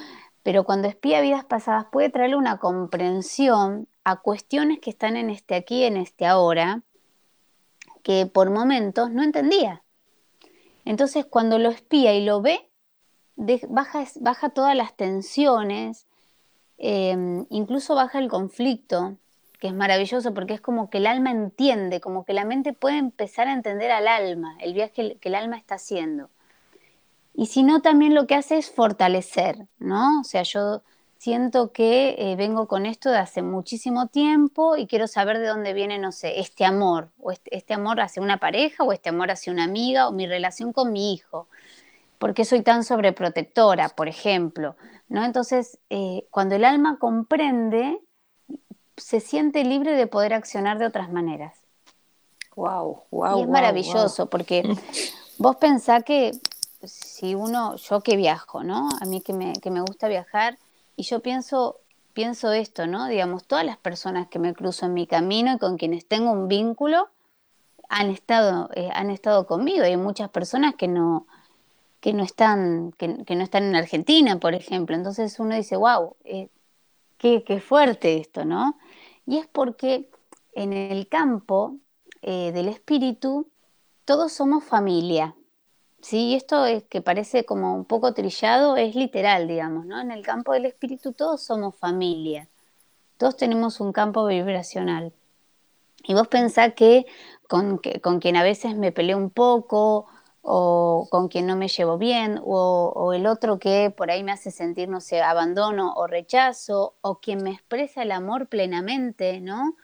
Pero 0.43 0.65
cuando 0.65 0.88
espía 0.88 1.21
vidas 1.21 1.45
pasadas 1.45 1.87
puede 1.91 2.11
traerle 2.11 2.37
una 2.37 2.59
comprensión 2.59 3.88
a 4.05 4.17
cuestiones 4.21 4.79
que 4.79 4.91
están 4.91 5.17
en 5.17 5.31
este 5.31 5.57
aquí, 5.57 5.85
en 5.85 5.97
este 5.97 6.26
ahora, 6.26 6.83
que 8.05 8.26
por 8.26 8.50
momentos 8.50 9.11
no 9.11 9.25
entendía. 9.25 9.83
Entonces 10.85 11.26
cuando 11.26 11.59
lo 11.59 11.71
espía 11.71 12.15
y 12.15 12.25
lo 12.25 12.41
ve, 12.41 12.71
baja, 13.69 14.05
baja 14.21 14.50
todas 14.50 14.76
las 14.76 14.97
tensiones, 14.97 16.07
em, 16.79 17.47
incluso 17.50 17.97
baja 17.97 18.21
el 18.21 18.29
conflicto, 18.29 19.17
que 19.59 19.67
es 19.67 19.75
maravilloso 19.75 20.33
porque 20.35 20.55
es 20.55 20.61
como 20.61 20.91
que 20.91 20.99
el 20.99 21.07
alma 21.09 21.33
entiende, 21.33 22.00
como 22.00 22.25
que 22.25 22.35
la 22.35 22.45
mente 22.45 22.73
puede 22.73 22.99
empezar 22.99 23.49
a 23.49 23.53
entender 23.53 23.91
al 23.91 24.07
alma, 24.07 24.57
el 24.61 24.75
viaje 24.75 25.17
que 25.21 25.29
el 25.29 25.35
alma 25.35 25.57
está 25.57 25.75
haciendo. 25.75 26.31
Y 27.38 27.47
si 27.47 27.62
no, 27.62 27.83
también 27.83 28.14
lo 28.14 28.26
que 28.26 28.35
hace 28.35 28.57
es 28.57 28.71
fortalecer, 28.71 29.69
¿no? 29.78 30.21
O 30.21 30.25
sea, 30.25 30.43
yo 30.43 30.81
siento 31.19 31.71
que 31.71 32.14
eh, 32.19 32.35
vengo 32.35 32.66
con 32.66 32.87
esto 32.87 33.11
de 33.11 33.19
hace 33.19 33.43
muchísimo 33.43 34.07
tiempo 34.07 34.75
y 34.78 34.87
quiero 34.87 35.07
saber 35.07 35.38
de 35.38 35.49
dónde 35.49 35.75
viene, 35.75 35.99
no 35.99 36.12
sé, 36.12 36.40
este 36.40 36.64
amor, 36.64 37.11
o 37.21 37.33
este, 37.33 37.55
este, 37.55 37.75
amor 37.75 38.00
hacia 38.00 38.23
una 38.23 38.38
pareja, 38.38 38.85
o 38.85 38.93
este 38.93 39.11
amor 39.11 39.31
hacia 39.31 39.52
una 39.52 39.64
amiga, 39.64 40.09
o 40.09 40.12
mi 40.12 40.26
relación 40.26 40.73
con 40.73 40.93
mi 40.93 41.12
hijo. 41.12 41.47
¿Por 42.19 42.33
qué 42.33 42.47
soy 42.47 42.62
tan 42.62 42.85
sobreprotectora, 42.85 43.90
por 43.90 44.09
ejemplo? 44.09 44.76
¿No? 45.09 45.23
Entonces, 45.23 45.78
eh, 45.90 46.26
cuando 46.31 46.55
el 46.55 46.64
alma 46.64 46.99
comprende, 46.99 48.00
se 48.97 49.21
siente 49.21 49.62
libre 49.62 49.93
de 49.93 50.07
poder 50.07 50.33
accionar 50.33 50.78
de 50.78 50.87
otras 50.87 51.12
maneras. 51.12 51.55
Wow, 52.55 53.02
wow. 53.11 53.38
Y 53.38 53.43
es 53.43 53.49
maravilloso 53.49 54.31
porque 54.31 54.62
vos 55.38 55.57
pensás 55.57 56.02
que 56.02 56.31
si 57.16 57.35
uno, 57.35 57.76
yo 57.76 58.02
que 58.02 58.16
viajo, 58.16 58.62
¿no? 58.62 58.90
A 59.00 59.06
mí 59.06 59.23
que 59.23 59.32
me, 59.32 59.54
que 59.54 59.70
me 59.70 59.80
gusta 59.80 60.06
viajar, 60.06 60.58
y 60.96 61.04
yo 61.04 61.20
pienso, 61.20 61.80
pienso 62.12 62.52
esto, 62.52 62.87
¿no? 62.87 63.06
Digamos, 63.08 63.46
todas 63.46 63.64
las 63.64 63.78
personas 63.78 64.28
que 64.28 64.38
me 64.38 64.52
cruzo 64.52 64.85
en 64.85 64.94
mi 64.94 65.06
camino 65.06 65.54
y 65.54 65.58
con 65.58 65.78
quienes 65.78 66.06
tengo 66.06 66.30
un 66.30 66.46
vínculo 66.46 67.08
han 67.88 68.11
estado, 68.11 68.68
eh, 68.75 68.90
han 68.92 69.11
estado 69.11 69.46
conmigo. 69.46 69.85
Hay 69.85 69.96
muchas 69.96 70.28
personas 70.28 70.75
que 70.75 70.88
no, 70.88 71.26
no 72.04 72.23
están, 72.23 72.92
que, 72.92 73.08
no 73.08 73.42
están 73.42 73.64
en 73.64 73.76
Argentina, 73.76 74.38
por 74.38 74.54
ejemplo. 74.54 74.94
Entonces 74.94 75.40
uno 75.40 75.54
dice, 75.54 75.76
wow, 75.76 76.16
eh, 76.25 76.50
qué, 77.16 77.61
fuerte 77.61 78.18
esto, 78.18 78.44
¿no? 78.44 78.78
Y 79.25 79.38
es 79.38 79.46
porque 79.46 80.11
en 80.52 80.75
el 80.75 81.08
campo 81.08 81.76
eh, 82.20 82.52
del 82.52 82.68
espíritu 82.68 83.49
todos 84.04 84.32
somos 84.32 84.64
familia. 84.64 85.35
Sí, 86.00 86.35
esto 86.35 86.65
es 86.67 86.85
que 86.85 87.03
parece 87.03 87.45
como 87.45 87.75
un 87.75 87.85
poco 87.85 88.15
trillado, 88.15 88.76
es 88.76 88.95
literal, 88.95 89.49
digamos, 89.49 89.87
¿no? 89.87 90.00
En 90.00 90.11
el 90.11 90.23
campo 90.25 90.53
del 90.53 90.67
espíritu 90.67 91.12
todos 91.12 91.43
somos 91.43 91.75
familia. 91.76 92.49
Todos 93.19 93.37
tenemos 93.37 93.81
un 93.81 93.93
campo 93.93 94.26
vibracional. 94.26 95.12
Y 96.05 96.15
vos 96.15 96.29
pensás 96.29 96.75
que 96.75 97.07
con, 97.49 97.81
con 98.03 98.21
quien 98.21 98.37
a 98.37 98.43
veces 98.43 98.76
me 98.76 98.93
peleo 98.93 99.17
un 99.17 99.31
poco 99.31 100.07
o 100.49 101.09
con 101.11 101.26
quien 101.26 101.47
no 101.47 101.57
me 101.57 101.67
llevo 101.67 101.99
bien, 101.99 102.41
o, 102.45 103.12
el 103.12 103.26
otro 103.26 103.59
que 103.59 103.91
por 103.91 104.12
ahí 104.12 104.23
me 104.23 104.31
hace 104.31 104.53
sentir, 104.53 104.88
no 104.88 105.00
sé, 105.00 105.21
abandono 105.21 105.93
o 105.97 106.07
rechazo, 106.07 106.95
o 107.00 107.19
quien 107.19 107.43
me 107.43 107.50
expresa 107.50 108.03
el 108.03 108.12
amor 108.12 108.47
plenamente, 108.47 109.41
¿no? 109.41 109.76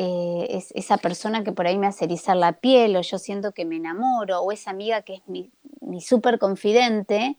Eh, 0.00 0.46
es 0.50 0.70
esa 0.76 0.96
persona 0.96 1.42
que 1.42 1.50
por 1.50 1.66
ahí 1.66 1.76
me 1.76 1.88
hace 1.88 2.04
erizar 2.04 2.36
la 2.36 2.52
piel, 2.52 2.94
o 2.94 3.00
yo 3.00 3.18
siento 3.18 3.50
que 3.50 3.64
me 3.64 3.78
enamoro, 3.78 4.42
o 4.42 4.52
esa 4.52 4.70
amiga 4.70 5.02
que 5.02 5.14
es 5.14 5.26
mi, 5.26 5.50
mi 5.80 6.00
súper 6.00 6.38
confidente, 6.38 7.36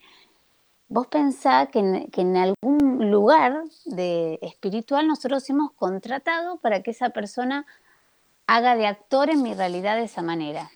vos 0.90 1.08
pensás 1.08 1.70
que 1.70 1.80
en, 1.80 2.12
que 2.12 2.20
en, 2.20 2.36
algún 2.36 3.10
lugar 3.10 3.64
de 3.86 4.40
espiritual 4.42 5.08
nosotros 5.08 5.50
hemos 5.50 5.72
contratado 5.72 6.58
para 6.58 6.84
que 6.84 6.92
esa 6.92 7.12
persona 7.12 7.66
haga 8.46 8.76
de 8.76 8.88
actor 8.88 9.30
en 9.30 9.42
mi 9.42 9.54
realidad 9.54 9.96
de 9.96 10.04
esa 10.04 10.22
manera. 10.22 10.70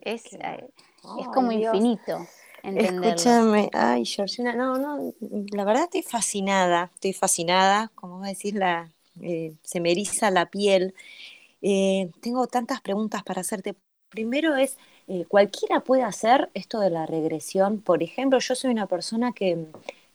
Es, 0.00 0.32
eh, 0.34 0.70
es 1.18 1.26
como 1.34 1.50
infinito. 1.50 2.24
Escúchame, 2.62 3.68
ay, 3.72 4.04
Georgina, 4.04 4.54
no, 4.54 4.78
no, 4.78 5.12
la 5.50 5.64
verdad 5.64 5.82
estoy 5.82 6.04
fascinada, 6.04 6.92
estoy 6.94 7.14
fascinada, 7.14 7.90
como 7.96 8.18
vos 8.18 8.28
decís, 8.28 8.54
la, 8.54 8.88
eh, 9.20 9.54
se 9.62 9.80
me 9.80 9.90
eriza 9.92 10.30
la 10.30 10.46
piel. 10.46 10.94
Eh, 11.60 12.10
tengo 12.20 12.46
tantas 12.46 12.80
preguntas 12.80 13.22
para 13.22 13.40
hacerte. 13.40 13.74
Primero 14.08 14.56
es, 14.56 14.76
¿cualquiera 15.28 15.80
puede 15.80 16.02
hacer 16.02 16.50
esto 16.52 16.80
de 16.80 16.90
la 16.90 17.06
regresión? 17.06 17.80
Por 17.80 18.02
ejemplo, 18.02 18.38
yo 18.40 18.54
soy 18.54 18.70
una 18.70 18.86
persona 18.86 19.32
que 19.32 19.66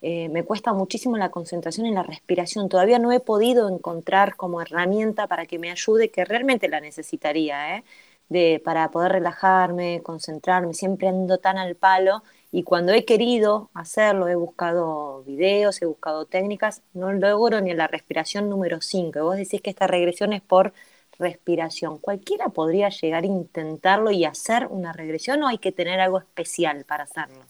me 0.01 0.43
cuesta 0.43 0.71
muchísimo 0.71 1.17
la 1.17 1.31
concentración 1.31 1.87
en 1.87 1.95
la 1.95 2.03
respiración. 2.03 2.69
Todavía 2.69 2.99
no 2.99 3.11
he 3.11 3.19
podido 3.19 3.67
encontrar 3.69 4.35
como 4.35 4.61
herramienta 4.61 5.25
para 5.25 5.47
que 5.47 5.57
me 5.57 5.71
ayude, 5.71 6.11
que 6.11 6.25
realmente 6.25 6.69
la 6.69 6.79
necesitaría, 6.79 7.77
¿eh? 7.77 7.83
de, 8.29 8.61
para 8.63 8.91
poder 8.91 9.13
relajarme, 9.13 10.01
concentrarme, 10.03 10.73
siempre 10.73 11.07
ando 11.07 11.37
tan 11.39 11.57
al 11.57 11.75
palo 11.75 12.23
y 12.57 12.63
cuando 12.63 12.91
he 12.91 13.05
querido 13.05 13.69
hacerlo, 13.75 14.27
he 14.27 14.33
buscado 14.33 15.21
videos, 15.27 15.79
he 15.79 15.85
buscado 15.85 16.25
técnicas, 16.25 16.81
no 16.95 17.13
logro 17.13 17.61
ni 17.61 17.71
la 17.75 17.85
respiración 17.85 18.49
número 18.49 18.81
5. 18.81 19.23
Vos 19.23 19.37
decís 19.37 19.61
que 19.61 19.69
esta 19.69 19.85
regresión 19.85 20.33
es 20.33 20.41
por 20.41 20.73
respiración. 21.19 21.99
¿Cualquiera 21.99 22.49
podría 22.49 22.89
llegar 22.89 23.25
a 23.25 23.27
intentarlo 23.27 24.09
y 24.09 24.25
hacer 24.25 24.65
una 24.71 24.91
regresión 24.91 25.43
o 25.43 25.47
hay 25.47 25.59
que 25.59 25.71
tener 25.71 25.99
algo 25.99 26.17
especial 26.17 26.83
para 26.83 27.03
hacerlo? 27.03 27.43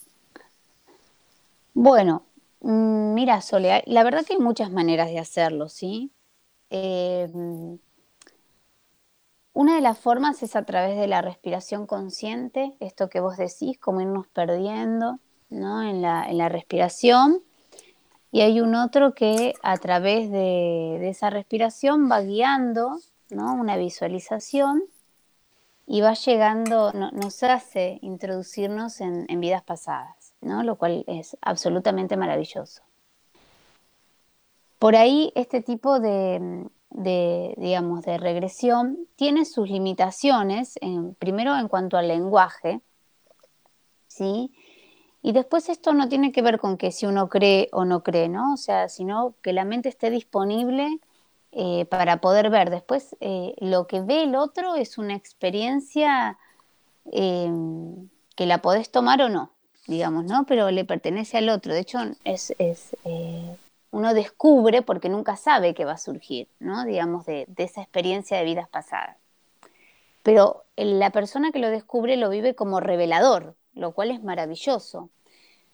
Bueno, 1.73 2.23
mm, 2.59 3.13
mira, 3.13 3.39
Sole, 3.39 3.83
la 3.85 4.03
verdad 4.03 4.25
que 4.25 4.33
hay 4.33 4.39
muchas 4.39 4.71
maneras 4.71 5.07
de 5.07 5.19
hacerlo, 5.19 5.69
¿sí? 5.69 6.11
Eh, 6.69 7.29
una 9.57 9.73
de 9.73 9.81
las 9.81 9.97
formas 9.97 10.43
es 10.43 10.55
a 10.55 10.65
través 10.65 10.99
de 10.99 11.07
la 11.07 11.23
respiración 11.23 11.87
consciente, 11.87 12.75
esto 12.79 13.09
que 13.09 13.19
vos 13.19 13.37
decís, 13.37 13.79
como 13.79 14.01
irnos 14.01 14.27
perdiendo 14.27 15.17
¿no? 15.49 15.81
en, 15.81 16.03
la, 16.03 16.47
respiración. 16.47 17.41
Y 18.31 18.41
hay 18.41 18.61
un 18.61 18.75
otro 18.75 19.15
que 19.15 19.55
a 19.63 19.75
través 19.77 20.29
de, 20.29 21.09
esa 21.09 21.31
respiración 21.31 22.07
va 22.07 22.21
guiando 22.21 22.99
¿no? 23.31 23.55
una 23.55 23.77
visualización 23.77 24.83
y 25.87 26.01
va 26.01 26.13
llegando, 26.13 26.93
nos 26.93 27.41
hace 27.41 27.97
introducirnos 28.03 29.01
en, 29.01 29.25
en 29.27 29.39
vidas 29.39 29.63
pasadas, 29.63 30.35
¿no? 30.39 30.61
lo 30.61 30.75
cual 30.75 31.03
es 31.07 31.35
absolutamente 31.41 32.15
maravilloso. 32.15 32.83
Por 34.77 34.95
ahí 34.95 35.31
este 35.33 35.63
tipo 35.63 35.99
de, 35.99 36.69
de, 36.89 37.53
digamos, 37.57 38.03
de 38.03 38.17
regresión 38.17 39.07
tiene 39.15 39.45
sus 39.45 39.69
limitaciones, 39.69 40.79
primero 41.19 41.57
en 41.57 41.67
cuanto 41.67 41.97
al 41.97 42.07
lenguaje, 42.07 42.81
¿sí? 44.07 44.51
Y 45.21 45.33
después 45.33 45.69
esto 45.69 45.93
no 45.93 46.07
tiene 46.07 46.31
que 46.31 46.41
ver 46.41 46.59
con 46.59 46.77
que 46.77 46.91
si 46.91 47.05
uno 47.05 47.27
cree 47.27 47.69
o 47.73 47.85
no 47.85 48.01
cree, 48.03 48.29
¿no? 48.29 48.53
O 48.53 48.57
sea, 48.57 48.87
sino 48.87 49.35
que 49.41 49.51
la 49.51 49.65
mente 49.65 49.89
esté 49.89 50.09
disponible 50.09 50.99
eh, 51.51 51.85
para 51.85 52.21
poder 52.21 52.49
ver. 52.49 52.69
Después, 52.69 53.15
eh, 53.19 53.53
lo 53.57 53.87
que 53.87 54.01
ve 54.01 54.23
el 54.23 54.35
otro 54.35 54.75
es 54.75 54.97
una 54.97 55.15
experiencia 55.15 56.37
eh, 57.11 57.51
que 58.35 58.45
la 58.45 58.61
podés 58.61 58.89
tomar 58.89 59.21
o 59.21 59.29
no, 59.29 59.51
digamos, 59.87 60.25
¿no? 60.25 60.45
Pero 60.45 60.71
le 60.71 60.85
pertenece 60.85 61.37
al 61.37 61.49
otro. 61.49 61.73
De 61.73 61.79
hecho, 61.79 61.99
es, 62.23 62.53
es 62.59 62.95
uno 63.91 64.13
descubre 64.13 64.81
porque 64.81 65.09
nunca 65.09 65.35
sabe 65.35 65.73
qué 65.73 65.85
va 65.85 65.93
a 65.93 65.97
surgir, 65.97 66.47
¿no? 66.59 66.85
Digamos, 66.85 67.25
de, 67.25 67.47
esa 67.57 67.81
experiencia 67.81 68.37
de 68.37 68.43
vidas 68.43 68.67
pasadas. 68.67 69.17
Pero 70.23 70.65
la 70.75 71.09
persona 71.11 71.51
que 71.51 71.59
lo 71.59 71.69
descubre 71.69 72.17
lo 72.17 72.29
vive 72.29 72.53
como 72.53 72.79
revelador, 72.79 73.55
lo 73.73 73.91
cual 73.93 74.11
es 74.11 74.21
maravilloso. 74.21 75.09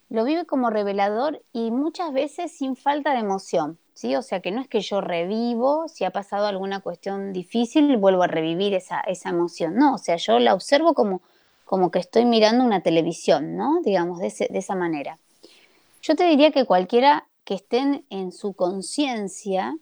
Lo 0.09 0.25
vive 0.25 0.45
como 0.45 0.69
revelador 0.69 1.41
y 1.53 1.71
muchas 1.71 2.13
veces 2.13 2.55
sin 2.55 2.75
falta 2.75 3.13
de 3.13 3.19
emoción, 3.19 3.79
¿sí? 3.95 4.15
O 4.15 4.21
sea 4.21 4.41
que 4.41 4.51
no 4.51 4.61
es 4.61 4.67
que 4.67 4.81
yo 4.81 5.01
revivo, 5.01 5.87
si 5.87 6.03
ha 6.03 6.11
pasado 6.11 6.45
alguna 6.45 6.81
cuestión 6.81 7.33
difícil, 7.33 7.97
vuelvo 7.97 8.21
a 8.21 8.27
revivir 8.27 8.75
esa, 8.75 8.99
esa 9.01 9.29
emoción, 9.29 9.75
no, 9.75 9.95
o 9.95 9.97
sea, 9.97 10.17
yo 10.17 10.37
la 10.37 10.53
observo 10.53 10.93
como, 10.93 11.21
como 11.65 11.89
que 11.89 11.97
estoy 11.97 12.25
mirando 12.25 12.63
una 12.63 12.81
televisión, 12.81 13.57
¿no? 13.57 13.81
Digamos, 13.83 14.19
de, 14.19 14.31
de 14.49 14.59
esa 14.59 14.75
manera. 14.75 15.17
Yo 16.03 16.15
te 16.15 16.25
diría 16.25 16.51
que 16.51 16.65
cualquiera 16.65 17.25
que 17.43 17.55
estén 17.55 18.05
en 18.09 18.31
su 18.31 18.53
conciencia 18.53 19.75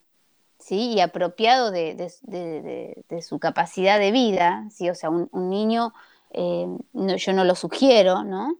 ¿sí? 0.59 0.93
y 0.93 0.99
apropiado 0.99 1.71
de, 1.71 2.11
su 3.21 3.39
capacidad 3.39 3.99
de 3.99 4.11
vida, 4.11 4.67
¿sí? 4.71 4.89
o 4.89 4.95
sea, 4.95 5.09
un, 5.09 5.49
niño, 5.49 5.93
eh, 6.31 6.67
yo 6.93 7.33
no 7.33 7.43
lo 7.43 7.55
sugiero, 7.55 8.23
¿no? 8.23 8.55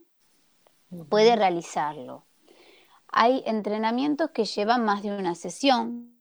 Puede 1.09 1.35
realizarlo. 1.35 2.25
Hay 3.07 3.43
entrenamientos 3.45 4.31
que 4.31 4.45
llevan 4.45 4.83
más 4.83 5.03
de 5.03 5.15
una 5.15 5.35
sesión, 5.35 6.11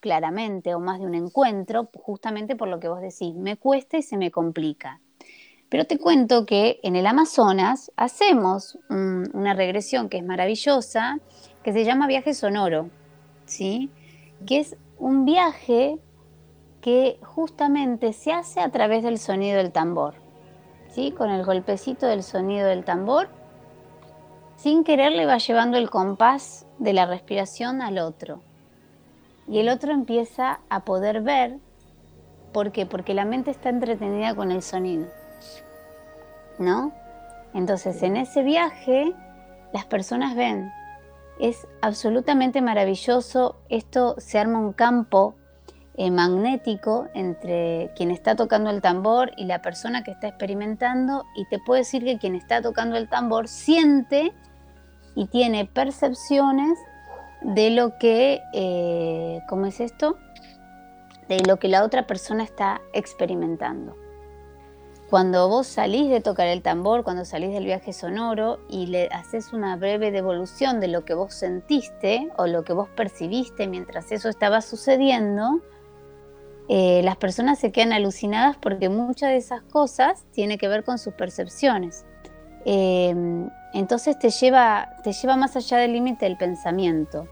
claramente, 0.00 0.74
o 0.74 0.80
más 0.80 0.98
de 0.98 1.06
un 1.06 1.14
encuentro, 1.14 1.90
justamente 1.94 2.56
por 2.56 2.68
lo 2.68 2.80
que 2.80 2.88
vos 2.88 3.00
decís, 3.00 3.34
me 3.34 3.56
cuesta 3.56 3.98
y 3.98 4.02
se 4.02 4.16
me 4.16 4.30
complica. 4.30 5.00
Pero 5.68 5.84
te 5.86 5.98
cuento 5.98 6.46
que 6.46 6.80
en 6.82 6.96
el 6.96 7.06
Amazonas 7.06 7.92
hacemos 7.96 8.76
una 8.88 9.54
regresión 9.54 10.08
que 10.08 10.18
es 10.18 10.24
maravillosa, 10.24 11.20
que 11.62 11.72
se 11.72 11.84
llama 11.84 12.06
viaje 12.06 12.34
sonoro, 12.34 12.88
¿sí? 13.44 13.90
Que 14.46 14.60
es 14.60 14.76
un 14.98 15.24
viaje 15.24 15.98
que 16.80 17.18
justamente 17.22 18.12
se 18.12 18.32
hace 18.32 18.60
a 18.60 18.70
través 18.70 19.02
del 19.02 19.18
sonido 19.18 19.58
del 19.58 19.72
tambor, 19.72 20.14
¿sí? 20.88 21.12
Con 21.12 21.30
el 21.30 21.44
golpecito 21.44 22.06
del 22.06 22.22
sonido 22.22 22.66
del 22.68 22.84
tambor, 22.84 23.28
sin 24.56 24.84
querer 24.84 25.12
le 25.12 25.26
va 25.26 25.38
llevando 25.38 25.76
el 25.76 25.90
compás 25.90 26.66
de 26.78 26.92
la 26.92 27.06
respiración 27.06 27.82
al 27.82 27.98
otro. 27.98 28.42
Y 29.48 29.58
el 29.58 29.68
otro 29.68 29.92
empieza 29.92 30.60
a 30.68 30.84
poder 30.84 31.22
ver, 31.22 31.58
¿por 32.52 32.72
qué? 32.72 32.86
Porque 32.86 33.14
la 33.14 33.24
mente 33.24 33.50
está 33.50 33.68
entretenida 33.68 34.34
con 34.34 34.50
el 34.50 34.62
sonido, 34.62 35.06
¿no? 36.58 36.92
Entonces 37.52 38.02
en 38.02 38.16
ese 38.16 38.42
viaje 38.42 39.12
las 39.72 39.84
personas 39.86 40.36
ven 40.36 40.70
es 41.40 41.66
absolutamente 41.80 42.60
maravilloso. 42.60 43.56
Esto 43.68 44.14
se 44.18 44.38
arma 44.38 44.58
un 44.58 44.72
campo 44.72 45.34
eh, 45.94 46.10
magnético 46.10 47.08
entre 47.14 47.90
quien 47.96 48.10
está 48.10 48.36
tocando 48.36 48.70
el 48.70 48.80
tambor 48.80 49.32
y 49.36 49.44
la 49.44 49.60
persona 49.60 50.04
que 50.04 50.12
está 50.12 50.28
experimentando 50.28 51.24
y 51.34 51.46
te 51.46 51.58
puedo 51.58 51.78
decir 51.78 52.04
que 52.04 52.18
quien 52.18 52.34
está 52.34 52.62
tocando 52.62 52.96
el 52.96 53.08
tambor 53.08 53.48
siente 53.48 54.32
y 55.14 55.26
tiene 55.26 55.66
percepciones 55.66 56.78
de 57.42 57.70
lo 57.70 57.98
que, 57.98 58.40
eh, 58.54 59.40
¿cómo 59.48 59.66
es 59.66 59.80
esto? 59.80 60.16
De 61.28 61.40
lo 61.40 61.58
que 61.58 61.68
la 61.68 61.84
otra 61.84 62.06
persona 62.06 62.44
está 62.44 62.80
experimentando. 62.92 63.96
Cuando 65.10 65.48
vos 65.48 65.66
salís 65.66 66.08
de 66.08 66.20
tocar 66.20 66.46
el 66.46 66.62
tambor, 66.62 67.02
cuando 67.02 67.24
salís 67.24 67.52
del 67.52 67.64
viaje 67.64 67.92
sonoro 67.92 68.60
y 68.68 68.86
le 68.86 69.08
haces 69.08 69.52
una 69.52 69.74
breve 69.74 70.12
devolución 70.12 70.78
de 70.78 70.86
lo 70.86 71.04
que 71.04 71.14
vos 71.14 71.34
sentiste 71.34 72.28
o 72.36 72.46
lo 72.46 72.62
que 72.62 72.72
vos 72.72 72.88
percibiste 72.94 73.66
mientras 73.66 74.12
eso 74.12 74.28
estaba 74.28 74.60
sucediendo, 74.60 75.60
eh, 76.68 77.00
las 77.02 77.16
personas 77.16 77.58
se 77.58 77.72
quedan 77.72 77.92
alucinadas 77.92 78.56
porque 78.56 78.88
muchas 78.88 79.30
de 79.30 79.38
esas 79.38 79.62
cosas 79.62 80.24
tienen 80.30 80.58
que 80.58 80.68
ver 80.68 80.84
con 80.84 80.96
sus 80.96 81.12
percepciones. 81.14 82.04
Eh, 82.64 83.12
entonces 83.72 84.16
te 84.16 84.30
lleva, 84.30 84.90
te 85.02 85.12
lleva 85.12 85.34
más 85.34 85.56
allá 85.56 85.78
del 85.78 85.92
límite 85.92 86.26
del 86.26 86.36
pensamiento. 86.36 87.26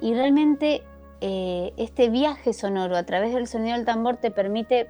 y 0.00 0.14
realmente 0.14 0.82
eh, 1.20 1.72
este 1.76 2.08
viaje 2.08 2.52
sonoro 2.52 2.96
a 2.96 3.04
través 3.04 3.34
del 3.34 3.46
sonido 3.46 3.76
del 3.76 3.84
tambor 3.84 4.16
te 4.16 4.32
permite 4.32 4.88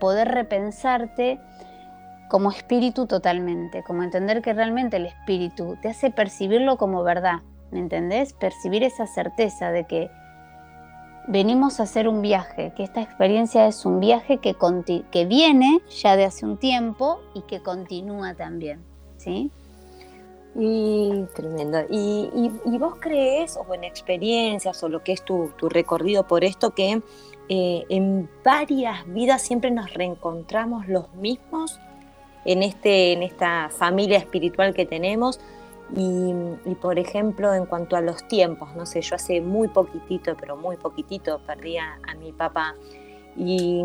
poder 0.00 0.26
repensarte 0.28 1.38
como 2.28 2.50
espíritu 2.50 3.06
totalmente, 3.06 3.84
como 3.84 4.02
entender 4.02 4.42
que 4.42 4.52
realmente 4.52 4.96
el 4.96 5.06
espíritu 5.06 5.76
te 5.80 5.88
hace 5.90 6.10
percibirlo 6.10 6.76
como 6.76 7.04
verdad, 7.04 7.42
¿me 7.70 7.78
entendés? 7.78 8.32
Percibir 8.32 8.82
esa 8.82 9.06
certeza 9.06 9.70
de 9.70 9.86
que 9.86 10.10
venimos 11.28 11.78
a 11.78 11.84
hacer 11.84 12.08
un 12.08 12.22
viaje, 12.22 12.72
que 12.76 12.82
esta 12.82 13.00
experiencia 13.00 13.68
es 13.68 13.86
un 13.86 14.00
viaje 14.00 14.38
que, 14.38 14.56
que 15.10 15.24
viene 15.26 15.80
ya 16.02 16.16
de 16.16 16.24
hace 16.24 16.44
un 16.44 16.56
tiempo 16.56 17.20
y 17.34 17.42
que 17.42 17.62
continúa 17.62 18.34
también, 18.34 18.82
¿sí? 19.16 19.52
Y 20.54 21.26
tremendo. 21.34 21.78
¿Y, 21.88 22.78
vos 22.78 22.94
crees, 23.00 23.56
o 23.56 23.72
en 23.74 23.84
experiencias, 23.84 24.82
o 24.82 24.88
lo 24.88 25.02
que 25.04 25.12
es 25.12 25.24
tu, 25.24 25.50
recorrido 25.60 26.26
por 26.26 26.42
esto, 26.44 26.70
que 26.70 27.02
eh, 27.52 27.84
en 27.88 28.30
varias 28.44 29.04
vidas 29.12 29.42
siempre 29.42 29.72
nos 29.72 29.92
reencontramos 29.92 30.86
los 30.86 31.12
mismos 31.14 31.80
en, 32.44 32.62
este, 32.62 33.12
en 33.12 33.24
esta 33.24 33.70
familia 33.70 34.18
espiritual 34.18 34.72
que 34.72 34.86
tenemos? 34.86 35.40
Y, 35.96 36.32
por 36.80 37.00
ejemplo, 37.00 37.52
en 37.52 37.66
cuanto 37.66 37.96
a 37.96 38.00
los 38.00 38.28
tiempos, 38.28 38.76
no 38.76 38.86
sé, 38.86 39.00
yo 39.00 39.16
hace 39.16 39.40
muy 39.40 39.66
poquitito, 39.66 40.36
pero 40.38 40.56
muy 40.56 40.76
poquitito, 40.76 41.40
perdí 41.44 41.78
a, 41.78 41.98
mi 42.20 42.30
papá. 42.30 42.76
Y, 43.36 43.82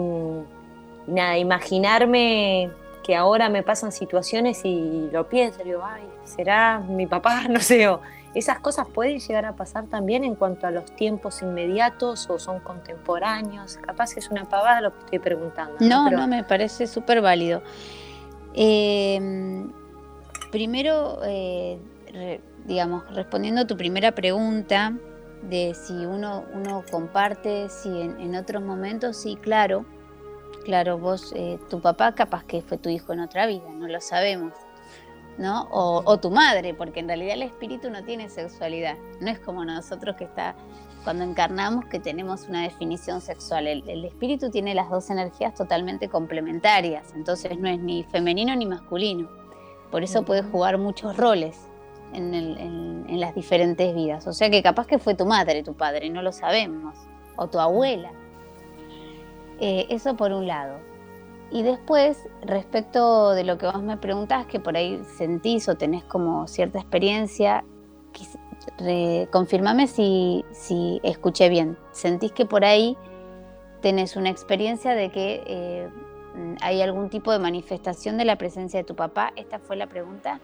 nada, 1.07 1.39
imaginarme 1.39 2.69
que 3.03 3.15
ahora 3.15 3.49
me 3.49 3.63
pasan 3.63 3.91
situaciones 3.91 4.63
y 4.63 5.09
lo 5.11 5.27
pienso, 5.27 5.63
digo, 5.63 5.81
ay, 5.83 6.03
¿será 6.23 6.77
mi 6.79 7.07
papá? 7.07 7.45
No 7.49 7.59
sé, 7.59 7.89
esas 8.35 8.59
cosas 8.59 8.87
pueden 8.87 9.19
llegar 9.19 9.45
a 9.45 9.55
pasar 9.55 9.87
también 9.87 10.23
en 10.23 10.35
cuanto 10.35 10.67
a 10.67 10.71
los 10.71 10.85
tiempos 10.95 11.41
inmediatos 11.41 12.29
o 12.29 12.37
son 12.37 12.59
contemporáneos. 12.59 13.77
Capaz 13.77 14.13
que 14.13 14.19
es 14.19 14.29
una 14.29 14.43
pavada 14.43 14.81
lo 14.81 14.93
que 14.93 14.99
estoy 14.99 15.19
preguntando. 15.19 15.77
No, 15.79 16.11
no, 16.11 16.27
me 16.27 16.43
parece 16.43 16.85
súper 16.85 17.21
válido. 17.21 17.63
Eh, 18.53 19.65
primero, 20.51 21.19
eh, 21.23 21.79
digamos, 22.65 23.03
respondiendo 23.15 23.61
a 23.61 23.67
tu 23.67 23.77
primera 23.77 24.13
pregunta 24.13 24.93
de 25.49 25.73
si 25.73 25.93
uno, 26.05 26.43
uno 26.53 26.83
comparte, 26.89 27.69
si 27.69 27.89
en, 27.89 28.35
otros 28.35 28.63
momentos, 28.63 29.17
sí, 29.17 29.35
claro, 29.35 29.85
claro, 30.63 30.97
vos, 30.97 31.33
eh, 31.35 31.59
tu 31.69 31.81
papá 31.81 32.15
capaz 32.15 32.43
que 32.45 32.61
fue 32.61 32.77
tu 32.77 32.89
hijo 32.89 33.13
en 33.13 33.19
otra 33.19 33.45
vida, 33.45 33.69
no 33.73 33.87
lo 33.87 34.01
sabemos, 34.01 34.53
¿no? 35.37 35.67
O, 35.71 36.17
tu 36.19 36.31
madre, 36.31 36.73
porque 36.73 37.01
en 37.01 37.07
realidad 37.07 37.33
el 37.33 37.43
espíritu 37.43 37.89
no 37.89 38.03
tiene 38.03 38.29
sexualidad, 38.29 38.97
no 39.19 39.29
es 39.29 39.39
como 39.39 39.65
nosotros 39.65 40.15
que 40.15 40.23
está, 40.25 40.55
cuando 41.03 41.23
encarnamos 41.23 41.85
que 41.85 41.99
tenemos 41.99 42.47
una 42.47 42.63
definición 42.63 43.21
sexual, 43.21 43.67
el, 43.67 43.87
el 43.87 44.05
espíritu 44.05 44.49
tiene 44.49 44.73
las 44.73 44.89
dos 44.89 45.09
energías 45.09 45.53
totalmente 45.53 46.09
complementarias, 46.09 47.13
entonces 47.15 47.59
no 47.59 47.69
es 47.69 47.79
ni 47.79 48.03
femenino 48.03 48.55
ni 48.55 48.65
masculino, 48.65 49.29
por 49.91 50.03
eso 50.03 50.23
puede 50.23 50.43
jugar 50.43 50.77
muchos 50.77 51.15
roles 51.15 51.67
en, 52.15 53.19
las 53.19 53.35
diferentes 53.35 53.93
vidas. 53.95 54.27
O 54.27 54.33
sea 54.33 54.49
que 54.49 54.61
capaz 54.61 54.87
que 54.87 54.99
fue 54.99 55.15
tu 55.15 55.25
madre, 55.25 55.63
tu 55.63 55.73
padre, 55.73 56.09
no 56.09 56.21
lo 56.21 56.31
sabemos, 56.31 56.95
o 57.35 57.47
tu 57.47 57.59
abuela. 57.59 58.11
Eh, 59.59 59.87
eso 59.89 60.15
por 60.15 60.31
un 60.31 60.47
lado. 60.47 60.79
Y 61.51 61.63
después, 61.63 62.17
respecto 62.41 63.31
de 63.31 63.43
lo 63.43 63.57
que 63.57 63.67
vos 63.67 63.81
me 63.81 63.97
preguntás, 63.97 64.45
que 64.45 64.59
por 64.59 64.75
ahí 64.75 65.01
sentís 65.17 65.69
o 65.69 65.75
tenés 65.75 66.03
como 66.03 66.47
cierta 66.47 66.79
experiencia, 66.79 67.63
confirmame 69.31 69.87
si, 69.87 70.43
si 70.51 70.99
escuché 71.03 71.49
bien. 71.49 71.77
¿Sentís 71.91 72.31
que 72.31 72.45
por 72.45 72.65
ahí 72.65 72.97
tenés 73.81 74.15
una 74.15 74.29
experiencia 74.29 74.95
de 74.95 75.11
que 75.11 75.43
eh, 75.45 75.89
hay 76.61 76.81
algún 76.81 77.09
tipo 77.09 77.31
de 77.31 77.39
manifestación 77.39 78.17
de 78.17 78.25
la 78.25 78.37
presencia 78.37 78.79
de 78.79 78.83
tu 78.83 78.95
papá? 78.95 79.31
¿Esta 79.35 79.59
fue 79.59 79.75
la 79.75 79.87
pregunta? 79.87 80.39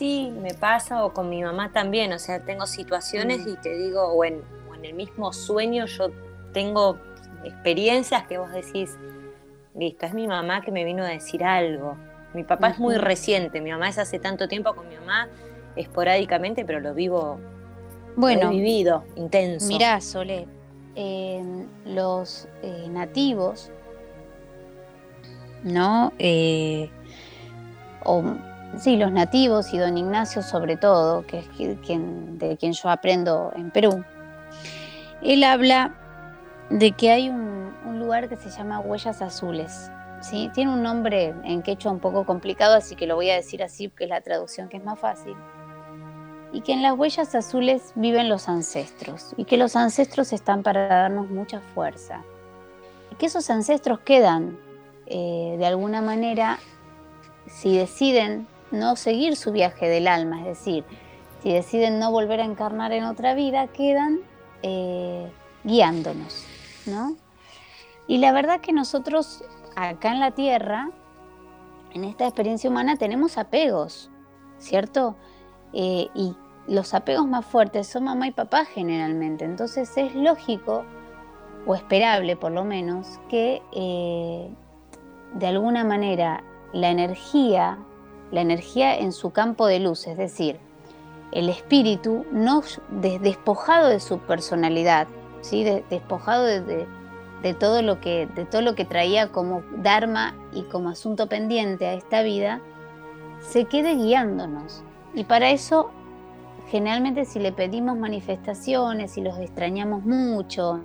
sí, 0.00 0.32
me 0.40 0.54
pasa, 0.54 1.04
o 1.04 1.12
con 1.12 1.28
mi 1.28 1.42
mamá 1.42 1.72
también, 1.72 2.10
o 2.14 2.18
sea, 2.18 2.42
tengo 2.42 2.66
situaciones 2.66 3.44
mm. 3.44 3.48
y 3.50 3.56
te 3.56 3.76
digo, 3.76 4.02
o 4.06 4.24
en, 4.24 4.42
el 4.82 4.94
mismo 4.94 5.30
sueño 5.34 5.84
yo 5.84 6.06
tengo 6.54 6.96
experiencias 7.44 8.26
que 8.26 8.38
vos 8.38 8.50
decís, 8.50 8.96
listo, 9.74 10.06
es 10.06 10.14
mi 10.14 10.26
mamá 10.26 10.60
que 10.60 10.70
me 10.70 10.84
vino 10.84 11.04
a 11.04 11.08
decir 11.08 11.44
algo. 11.44 11.96
Mi 12.34 12.44
papá 12.44 12.68
es 12.68 12.78
muy 12.78 12.96
reciente, 12.96 13.60
mi 13.60 13.70
mamá 13.70 13.88
es 13.88 13.98
hace 13.98 14.18
tanto 14.18 14.46
tiempo 14.46 14.74
con 14.74 14.88
mi 14.88 14.96
mamá, 14.96 15.28
esporádicamente, 15.74 16.64
pero 16.64 16.80
lo 16.80 16.94
vivo, 16.94 17.40
bueno, 18.16 18.48
he 18.48 18.54
vivido, 18.54 19.04
intenso. 19.16 19.66
Mirá, 19.66 20.00
Sole, 20.00 20.46
los 21.84 22.48
eh, 22.62 22.86
nativos, 22.88 23.70
¿no? 25.64 26.12
Eh, 26.18 26.88
o 28.04 28.22
Sí, 28.78 28.96
los 28.96 29.10
nativos 29.10 29.74
y 29.74 29.78
don 29.78 29.98
Ignacio 29.98 30.42
sobre 30.42 30.76
todo, 30.76 31.26
que 31.26 31.40
es 31.40 31.46
quien, 31.84 32.38
de 32.38 32.56
quien 32.56 32.72
yo 32.72 32.88
aprendo 32.88 33.52
en 33.56 33.70
Perú, 33.70 34.04
él 35.22 35.42
habla 35.42 35.94
de 36.70 36.92
que 36.92 37.10
hay 37.10 37.28
un, 37.28 37.98
lugar 37.98 38.28
que 38.28 38.36
se 38.36 38.50
llama 38.50 38.80
Huellas 38.80 39.20
Azules. 39.20 39.90
¿sí? 40.22 40.50
Tiene 40.54 40.72
un 40.72 40.82
nombre 40.82 41.34
en 41.44 41.62
quechua 41.62 41.92
un 41.92 41.98
poco 41.98 42.24
complicado, 42.24 42.74
así 42.74 42.96
que 42.96 43.06
lo 43.06 43.16
voy 43.16 43.28
a 43.30 43.34
decir 43.34 43.62
así, 43.62 43.88
porque 43.88 44.04
es 44.04 44.10
la 44.10 44.20
traducción 44.20 44.68
que 44.68 44.78
es 44.78 44.84
más 44.84 44.98
fácil. 44.98 45.36
Y 46.52 46.62
que 46.62 46.72
en 46.72 46.82
las 46.82 46.96
huellas 46.96 47.34
azules 47.34 47.92
viven 47.94 48.28
los 48.28 48.48
ancestros, 48.48 49.34
y 49.36 49.44
que 49.44 49.56
los 49.56 49.76
ancestros 49.76 50.32
están 50.32 50.62
para 50.62 50.86
darnos 50.88 51.28
mucha 51.28 51.60
fuerza. 51.60 52.22
Y 53.12 53.16
que 53.16 53.26
esos 53.26 53.50
ancestros 53.50 54.00
quedan, 54.00 54.58
eh, 55.06 55.56
de 55.58 55.66
alguna 55.66 56.00
manera, 56.00 56.58
si 57.46 57.76
deciden 57.76 58.46
no 58.70 58.96
seguir 58.96 59.36
su 59.36 59.52
viaje 59.52 59.88
del 59.88 60.08
alma, 60.08 60.40
es 60.40 60.46
decir, 60.46 60.84
si 61.42 61.52
deciden 61.52 61.98
no 61.98 62.10
volver 62.10 62.40
a 62.40 62.44
encarnar 62.44 62.92
en 62.92 63.04
otra 63.04 63.34
vida, 63.34 63.66
quedan 63.68 64.20
eh, 64.62 65.30
guiándonos, 65.64 66.46
Y 68.06 68.18
la 68.18 68.32
verdad 68.32 68.60
que 68.60 68.72
nosotros 68.72 69.44
acá 69.76 70.12
en 70.12 70.20
la 70.20 70.32
Tierra, 70.32 70.90
en 71.92 72.04
esta 72.04 72.24
experiencia 72.24 72.70
humana, 72.70 72.96
tenemos 72.96 73.38
apegos, 73.38 74.10
¿cierto? 74.58 75.16
Eh, 75.72 76.08
y 76.14 76.34
los 76.66 76.94
apegos 76.94 77.26
más 77.26 77.46
fuertes 77.46 77.86
son 77.86 78.04
mamá 78.04 78.26
y 78.26 78.32
papá 78.32 78.64
generalmente, 78.64 79.44
entonces 79.44 79.96
es 79.96 80.14
lógico 80.14 80.84
o 81.66 81.74
esperable 81.74 82.36
por 82.36 82.52
lo 82.52 82.64
menos 82.64 83.20
que 83.28 83.62
eh, 83.72 84.50
de 85.34 85.46
alguna 85.46 85.84
manera 85.84 86.42
la 86.72 86.90
energía 86.90 87.78
la 88.30 88.40
energía 88.40 88.96
en 88.96 89.12
su 89.12 89.30
campo 89.30 89.66
de 89.66 89.80
luz, 89.80 90.06
es 90.06 90.16
decir, 90.16 90.58
el 91.32 91.48
espíritu 91.48 92.26
no 92.32 92.62
despojado 92.90 93.88
de 93.88 94.00
su 94.00 94.18
personalidad, 94.18 95.08
despojado 95.90 96.44
de, 96.44 96.86
todo 97.58 97.82
lo 97.82 98.00
que, 98.00 98.26
de 98.34 98.44
todo 98.44 98.62
lo 98.62 98.74
que 98.74 98.84
traía 98.84 99.32
como 99.32 99.62
dharma 99.76 100.34
y 100.52 100.62
como 100.64 100.90
asunto 100.90 101.28
pendiente 101.28 101.86
a 101.86 101.94
esta 101.94 102.22
vida, 102.22 102.60
se 103.40 103.64
quede 103.64 103.94
guiándonos. 103.96 104.82
Y 105.14 105.24
para 105.24 105.50
eso, 105.50 105.90
generalmente 106.68 107.24
si 107.24 107.40
le 107.40 107.52
pedimos 107.52 107.96
manifestaciones, 107.96 109.12
si 109.12 109.20
los 109.22 109.38
extrañamos 109.38 110.04
mucho, 110.04 110.80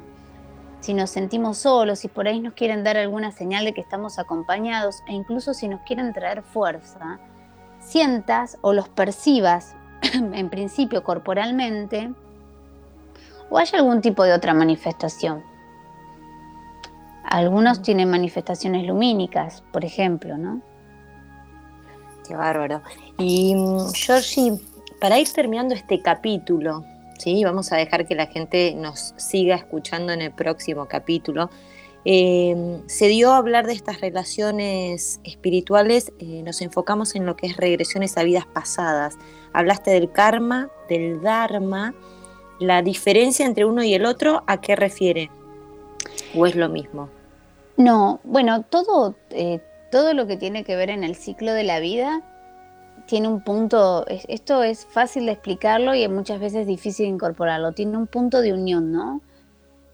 si 0.79 0.93
nos 0.93 1.09
sentimos 1.09 1.57
solos, 1.57 1.99
si 1.99 2.07
por 2.07 2.27
ahí 2.27 2.39
nos 2.39 2.53
quieren 2.53 2.83
dar 2.83 2.97
alguna 2.97 3.31
señal 3.31 3.65
de 3.65 3.73
que 3.73 3.81
estamos 3.81 4.19
acompañados, 4.19 5.03
e 5.07 5.13
incluso 5.13 5.53
si 5.53 5.67
nos 5.67 5.81
quieren 5.81 6.13
traer 6.13 6.43
fuerza, 6.43 7.19
sientas 7.79 8.57
o 8.61 8.73
los 8.73 8.89
percibas 8.89 9.75
en 10.13 10.49
principio 10.49 11.03
corporalmente 11.03 12.13
o 13.49 13.57
hay 13.57 13.67
algún 13.73 14.01
tipo 14.01 14.23
de 14.23 14.33
otra 14.33 14.53
manifestación. 14.53 15.43
Algunos 17.23 17.81
tienen 17.81 18.09
manifestaciones 18.09 18.85
lumínicas, 18.85 19.63
por 19.71 19.83
ejemplo, 19.83 20.37
¿no? 20.37 20.61
Qué 22.27 22.35
bárbaro. 22.35 22.81
Y 23.17 23.55
mm, 23.55 23.91
Georgie, 23.93 24.59
para 24.99 25.19
ir 25.19 25.27
terminando 25.31 25.73
este 25.73 26.01
capítulo, 26.01 26.83
¿sí? 27.17 27.43
vamos 27.43 27.71
a 27.71 27.77
dejar 27.77 28.07
que 28.07 28.15
la 28.15 28.27
gente 28.27 28.73
nos 28.75 29.13
siga 29.17 29.55
escuchando 29.55 30.13
en 30.13 30.21
el 30.21 30.31
próximo 30.31 30.87
capítulo. 30.87 31.49
Em, 32.07 32.87
se 32.87 33.07
dio 33.07 33.33
a 33.33 33.37
hablar 33.37 33.65
de 33.65 33.73
estas 33.73 33.99
relaciones 33.99 35.19
espirituales, 35.23 36.13
eh, 36.19 36.43
nos 36.43 36.61
enfocamos 36.61 37.15
en 37.15 37.25
lo 37.25 37.35
que 37.35 37.47
es 37.47 37.57
regresiones 37.57 38.15
a 38.17 38.23
vidas 38.23 38.45
pasadas. 38.45 39.17
Hablaste 39.53 39.91
del 39.91 40.11
karma, 40.11 40.69
del 40.87 41.21
dharma, 41.21 41.95
la 42.59 42.81
diferencia 42.81 43.45
entre 43.45 43.65
uno 43.65 43.83
y 43.83 43.93
el 43.93 44.05
otro, 44.05 44.43
¿a 44.47 44.61
qué 44.61 44.75
refiere? 44.75 45.29
¿O 46.35 46.45
es 46.45 46.55
lo 46.55 46.69
mismo? 46.69 47.09
No, 47.77 48.19
bueno, 48.23 48.63
todo, 48.63 49.15
eh, 49.31 49.59
todo 49.91 50.13
lo 50.13 50.27
que 50.27 50.37
tiene 50.37 50.63
que 50.63 50.75
ver 50.75 50.89
en 50.89 51.03
el 51.03 51.15
ciclo 51.15 51.53
de 51.53 51.63
la 51.63 51.79
vida 51.79 52.21
tiene 53.07 53.27
un 53.27 53.41
punto, 53.41 54.05
esto 54.07 54.63
es 54.63 54.85
fácil 54.85 55.27
de 55.27 55.33
explicarlo 55.33 55.93
y 55.93 56.07
muchas 56.07 56.39
veces 56.39 56.65
difícil 56.65 57.05
de 57.05 57.11
incorporarlo, 57.11 57.73
tiene 57.73 57.97
un 57.97 58.07
punto 58.07 58.41
de 58.41 58.53
unión, 58.53 58.91
¿no? 58.91 59.21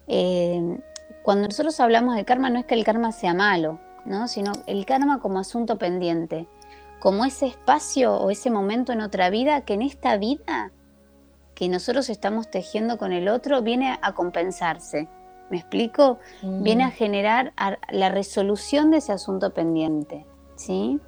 Eh, 0.07 0.79
cuando 1.23 1.47
nosotros 1.47 1.79
hablamos 1.79 2.15
de 2.15 2.25
karma 2.25 2.49
no 2.49 2.59
es 2.59 2.65
que 2.65 2.75
el 2.75 2.83
karma 2.83 3.11
sea 3.11 3.33
malo, 3.33 3.79
¿no? 4.05 4.27
sino 4.27 4.53
el 4.65 4.85
karma 4.85 5.19
como 5.19 5.39
asunto 5.39 5.77
pendiente, 5.77 6.47
como 6.99 7.25
ese 7.25 7.47
espacio 7.47 8.15
o 8.15 8.31
ese 8.31 8.49
momento 8.49 8.91
en 8.91 9.01
otra 9.01 9.29
vida 9.29 9.61
que 9.61 9.73
en 9.73 9.83
esta 9.83 10.17
vida 10.17 10.71
que 11.61 11.69
nosotros 11.69 12.09
estamos 12.09 12.49
tejiendo 12.49 12.97
con 12.97 13.11
el 13.11 13.29
otro 13.29 13.61
viene 13.61 13.99
a 14.01 14.13
compensarse. 14.13 15.07
¿Me 15.51 15.57
explico? 15.57 16.17
Viene 16.41 16.85
a 16.85 16.87
mm. 16.87 16.93
generar 16.93 17.53
la 17.91 18.09
resolución 18.09 18.89
de 18.89 18.97
ese 18.97 19.11
asunto 19.11 19.53
pendiente. 19.53 20.25
¿sí? 20.55 20.99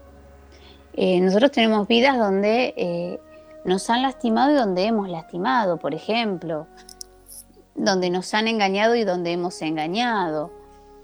Eh, 0.93 1.19
nosotros 1.21 1.49
tenemos 1.49 1.87
vidas 1.87 2.19
donde 2.19 2.75
eh, 2.77 3.19
nos 3.65 3.89
han 3.89 4.03
lastimado 4.03 4.51
y 4.51 4.53
donde 4.53 4.83
hemos 4.83 5.09
lastimado, 5.09 5.77
por 5.77 5.95
ejemplo, 5.95 6.67
donde 7.73 8.11
nos 8.11 8.31
han 8.35 8.47
engañado 8.47 8.95
y 8.95 9.05
donde 9.05 9.31
hemos 9.31 9.59
engañado. 9.63 10.51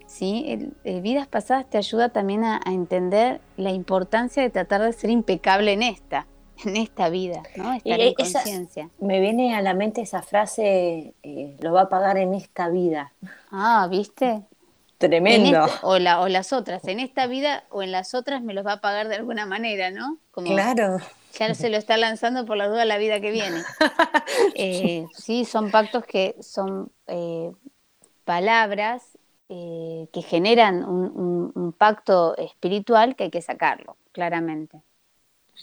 ¿sí? 0.05 0.71
vidas 0.83 1.27
pasadas 1.27 1.67
te 1.67 1.79
ayuda 1.79 2.09
también 2.09 2.43
a, 2.43 2.61
entender 2.67 3.41
la 3.57 3.71
importancia 3.71 4.43
de 4.43 4.51
tratar 4.51 4.83
de 4.83 4.93
ser 4.93 5.09
impecable 5.09 5.73
en 5.73 5.81
esta, 5.81 6.27
en 6.65 6.77
esta 6.77 7.09
vida, 7.09 7.43
¿no? 7.55 7.73
Estar 7.73 7.99
en 7.99 8.13
conciencia. 8.13 8.89
Me 8.99 9.19
viene 9.19 9.55
a 9.55 9.61
la 9.61 9.73
mente 9.73 10.01
esa 10.01 10.21
frase, 10.21 11.13
eh, 11.23 11.57
lo 11.59 11.73
va 11.73 11.81
a 11.81 11.89
pagar 11.89 12.17
en 12.17 12.33
esta 12.33 12.69
vida. 12.69 13.13
Ah, 13.51 13.87
¿viste? 13.89 14.43
Tremendo. 14.97 15.65
Este, 15.65 15.79
o, 15.83 15.97
la, 15.97 16.19
o 16.19 16.27
las 16.27 16.51
otras, 16.51 16.85
en 16.85 16.99
esta 16.99 17.25
vida 17.25 17.63
o 17.69 17.81
en 17.81 17.91
las 17.91 18.13
otras 18.13 18.41
me 18.41 18.53
los 18.53 18.65
va 18.65 18.73
a 18.73 18.81
pagar 18.81 19.07
de 19.07 19.15
alguna 19.15 19.45
manera, 19.45 19.91
¿no? 19.91 20.17
claro. 20.33 20.99
Ya 21.37 21.53
se 21.53 21.69
lo 21.69 21.77
está 21.77 21.95
lanzando 21.95 22.45
por 22.45 22.57
la 22.57 22.67
duda 22.67 22.85
la 22.85 22.97
vida 22.97 23.19
que 23.19 23.31
viene. 23.31 23.63
Eh, 24.55 25.05
sí, 25.13 25.45
son 25.45 25.71
pactos 25.71 26.05
que 26.05 26.35
son 26.41 26.91
eh, 27.07 27.51
palabras 28.25 29.17
eh, 29.47 30.07
que 30.11 30.21
generan 30.21 30.83
un, 30.83 31.73
pacto 31.77 32.35
espiritual 32.37 33.15
que 33.15 33.25
hay 33.25 33.29
que 33.29 33.41
sacarlo, 33.41 33.95
claramente. 34.11 34.81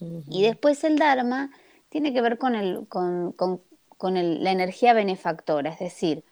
Y 0.01 0.43
después 0.43 0.85
el 0.85 0.99
Dharma 0.99 1.51
tiene 1.89 2.13
que 2.13 2.21
ver 2.21 2.39
con, 2.39 2.55
el, 2.55 2.87
con, 2.89 3.63
la 3.99 4.51
energía 4.51 4.93
benefactora, 4.93 5.71
es 5.71 5.79
decir, 5.79 6.25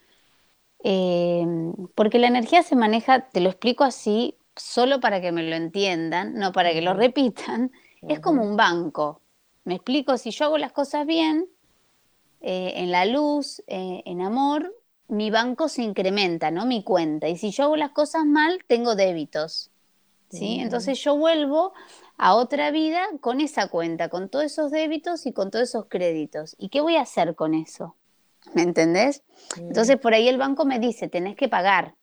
porque 1.95 2.19
la 2.19 2.27
energía 2.27 2.63
se 2.63 2.77
maneja, 2.77 3.29
te 3.31 3.41
lo 3.41 3.49
explico 3.49 3.85
así, 3.85 4.37
solo 4.57 5.01
para 5.01 5.21
que 5.21 5.33
me 5.33 5.43
lo 5.43 5.57
entiendan, 5.57 6.35
no 6.35 6.53
para 6.53 6.73
que 6.73 6.83
lo 6.83 6.95
repitan, 6.95 7.73
es 8.09 8.21
como 8.21 8.43
un 8.43 8.57
banco. 8.57 9.21
Me 9.65 9.77
explico, 9.77 10.19
si 10.19 10.31
yo 10.31 10.47
hago 10.47 10.59
las 10.59 10.73
cosas 10.73 11.07
bien, 11.07 11.47
eh, 12.43 12.75
en 12.77 12.91
la 12.91 13.07
luz, 13.07 13.63
eh, 13.67 14.03
en 14.05 14.21
amor, 14.21 14.75
mi 15.09 15.31
banco 15.31 15.69
se 15.69 15.83
incrementa, 15.83 16.51
¿no? 16.51 16.67
Mi 16.67 16.83
cuenta. 16.83 17.29
Y 17.29 17.39
si 17.39 17.51
yo 17.51 17.65
hago 17.65 17.77
las 17.77 17.93
cosas 17.93 18.27
mal, 18.27 18.63
tengo 18.67 18.95
débitos. 18.95 19.71
¿sí? 20.31 20.59
Entonces 20.61 21.03
yo 21.03 21.17
vuelvo 21.17 21.73
a 22.17 22.35
otra 22.35 22.71
vida 22.71 23.07
con 23.21 23.41
esa 23.41 23.69
cuenta, 23.69 24.09
con 24.09 24.29
todos 24.29 24.47
esos 24.47 24.71
débitos 24.71 25.27
y 25.27 25.33
con 25.33 25.51
todos 25.51 25.69
esos 25.69 25.87
créditos. 25.87 26.55
¿Y 26.59 26.69
qué 26.69 26.81
voy 26.81 26.97
a 26.97 27.03
hacer 27.03 27.35
con 27.35 27.55
eso? 27.55 27.97
¿Me 28.53 28.63
entendés? 28.63 29.23
Entonces 29.57 29.97
por 29.99 30.15
ahí 30.15 30.29
el 30.29 30.39
banco 30.39 30.65
me 30.65 30.79
dice, 30.79 31.09
tenés 31.09 31.37
que 31.37 31.49
pagar. 31.49 31.95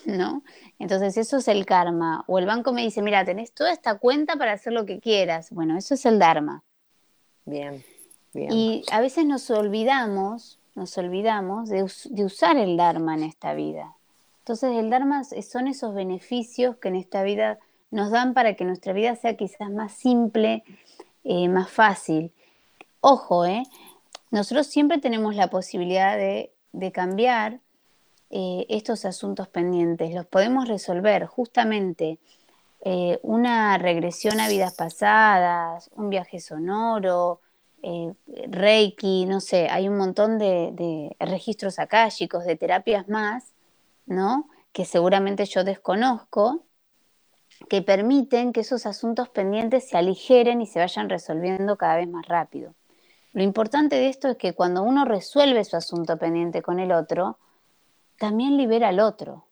¿no? 0.06 0.42
Entonces 0.78 1.16
eso 1.16 1.38
es 1.38 1.48
el 1.48 1.66
karma. 1.66 2.24
O 2.26 2.38
el 2.38 2.46
banco 2.46 2.72
me 2.72 2.82
dice, 2.82 3.02
mira, 3.02 3.24
tenés 3.24 3.52
toda 3.52 3.72
esta 3.72 3.98
cuenta 3.98 4.36
para 4.36 4.52
hacer 4.52 4.72
lo 4.72 4.86
que 4.86 5.00
quieras. 5.00 5.50
Bueno, 5.50 5.76
eso 5.76 5.94
es 5.94 6.04
el 6.06 6.18
dharma. 6.18 6.62
Bien, 7.44 7.84
bien. 8.32 8.52
Y 8.52 8.84
a 8.90 9.00
veces 9.00 9.26
nos 9.26 9.50
olvidamos, 9.50 10.58
nos 10.74 10.96
olvidamos 10.98 11.68
de, 11.68 11.82
usar 11.82 12.56
el 12.56 12.76
dharma 12.76 13.14
en 13.14 13.24
esta 13.24 13.54
vida. 13.54 13.96
Entonces 14.40 14.76
el 14.76 14.90
dharma 14.90 15.24
son 15.24 15.68
esos 15.68 15.94
beneficios 15.94 16.76
que 16.76 16.88
en 16.88 16.96
esta 16.96 17.22
vida 17.22 17.58
nos 17.90 18.10
dan 18.10 18.34
para 18.34 18.54
que 18.54 18.64
nuestra 18.64 18.92
vida 18.92 19.16
sea 19.16 19.36
quizás 19.36 19.70
más 19.70 19.92
simple, 19.92 20.62
eh, 21.24 21.48
más 21.48 21.70
fácil. 21.70 22.32
Ojo, 23.00 23.46
¿eh? 23.46 23.62
nosotros 24.30 24.66
siempre 24.66 24.98
tenemos 24.98 25.34
la 25.34 25.48
posibilidad 25.48 26.16
de, 26.16 26.52
de 26.72 26.92
cambiar 26.92 27.60
eh, 28.30 28.66
estos 28.68 29.04
asuntos 29.04 29.48
pendientes, 29.48 30.14
los 30.14 30.26
podemos 30.26 30.68
resolver 30.68 31.26
justamente 31.26 32.20
eh, 32.82 33.18
una 33.22 33.76
regresión 33.76 34.38
a 34.38 34.48
vidas 34.48 34.74
pasadas, 34.74 35.90
un 35.96 36.10
viaje 36.10 36.40
sonoro, 36.40 37.40
Reiki, 38.48 39.24
no 39.24 39.40
sé, 39.40 39.68
hay 39.70 39.88
un 39.88 39.96
montón 39.96 40.38
de, 40.38 41.16
registros 41.18 41.78
akáshicos, 41.78 42.44
de 42.44 42.54
terapias 42.54 43.08
más, 43.08 43.52
¿no? 44.06 44.48
Que 44.72 44.84
seguramente 44.84 45.46
yo 45.46 45.64
desconozco, 45.64 46.62
que 47.68 47.82
permiten 47.82 48.52
que 48.52 48.60
esos 48.60 48.86
asuntos 48.86 49.28
pendientes 49.28 49.88
se 49.88 49.96
aligeren 49.96 50.60
y 50.62 50.66
se 50.66 50.80
vayan 50.80 51.08
resolviendo 51.08 51.76
cada 51.76 51.96
vez 51.96 52.08
más 52.08 52.26
rápido. 52.26 52.74
Lo 53.32 53.42
importante 53.42 53.96
de 53.96 54.08
esto 54.08 54.28
es 54.28 54.36
que 54.36 54.54
cuando 54.54 54.82
uno 54.82 55.04
resuelve 55.04 55.64
su 55.64 55.76
asunto 55.76 56.16
pendiente 56.16 56.62
con 56.62 56.80
el 56.80 56.90
otro, 56.92 57.38
también 58.18 58.56
libera 58.56 58.88
al 58.88 59.00
otro. 59.00 59.44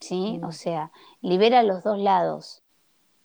¿Sí? 0.00 0.40
O 0.44 0.52
sea, 0.52 0.92
libera 1.22 1.60
a 1.60 1.62
los 1.64 1.82
dos 1.82 1.98
lados. 1.98 2.62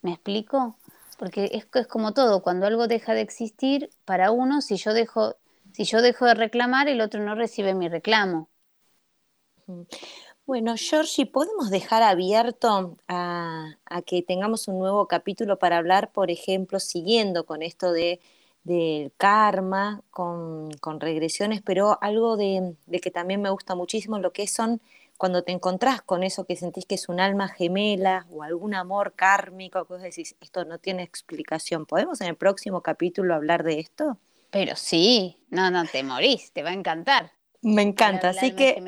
¿Me 0.02 0.12
explico? 0.12 0.76
Porque 1.18 1.50
es, 1.54 1.68
es 1.74 1.88
como 1.88 2.14
todo, 2.14 2.42
cuando 2.42 2.66
algo 2.66 2.88
deja 2.88 3.14
de 3.14 3.22
existir, 3.22 3.90
para 4.06 4.32
uno, 4.32 4.62
si 4.62 4.78
yo 4.78 4.94
dejo, 4.94 5.36
si 5.72 5.86
yo 5.86 6.02
dejo 6.02 6.26
de 6.26 6.34
reclamar, 6.34 6.88
el 6.88 7.02
otro 7.02 7.24
no 7.24 7.36
recibe 7.36 7.74
mi 7.74 7.90
reclamo. 7.90 8.50
Bueno, 10.46 10.76
Georgie, 10.78 11.26
¿podemos 11.26 11.70
dejar 11.70 12.04
abierto 12.04 12.98
a, 13.08 13.78
a, 13.86 14.02
que 14.02 14.22
tengamos 14.22 14.68
un 14.68 14.80
nuevo 14.80 15.08
capítulo 15.08 15.58
para 15.58 15.78
hablar, 15.78 16.12
por 16.12 16.32
ejemplo, 16.32 16.80
siguiendo 16.80 17.46
con 17.46 17.62
esto 17.62 17.92
de 17.92 18.20
del 18.64 19.12
karma, 19.18 20.02
con, 20.10 20.72
regresiones, 21.00 21.62
pero 21.62 21.98
algo 22.02 22.38
de, 22.38 22.76
que 23.02 23.12
también 23.12 23.42
me 23.42 23.50
gusta 23.50 23.76
muchísimo, 23.76 24.20
lo 24.20 24.32
que 24.32 24.48
son 24.48 24.82
cuando 25.18 25.44
te 25.44 25.52
encontrás 25.52 26.02
con 26.02 26.24
eso 26.24 26.46
que 26.46 26.56
sentís 26.56 26.86
que 26.86 26.96
es 26.96 27.08
un 27.08 27.20
alma 27.20 27.48
gemela 27.48 28.26
o 28.32 28.44
algún 28.44 28.74
amor 28.74 29.14
kármico, 29.16 29.86
que 29.86 29.94
vos 29.94 30.02
decís, 30.02 30.36
esto 30.42 30.66
no 30.66 30.80
tiene 30.80 31.04
explicación. 31.04 31.86
¿Podemos 31.86 32.20
en 32.22 32.28
el 32.28 32.36
próximo 32.36 32.82
capítulo 32.82 33.36
hablar 33.36 33.64
de 33.64 33.80
esto? 33.80 34.18
Pero 34.50 34.76
sí, 34.76 35.38
no, 35.50 35.70
no, 35.72 35.86
te 35.86 36.04
morís, 36.04 36.52
te 36.52 36.64
va 36.64 36.70
a 36.70 36.74
encantar. 36.74 37.32
Me 37.62 37.82
encanta, 37.82 38.30
así 38.30 38.52
que 38.52 38.82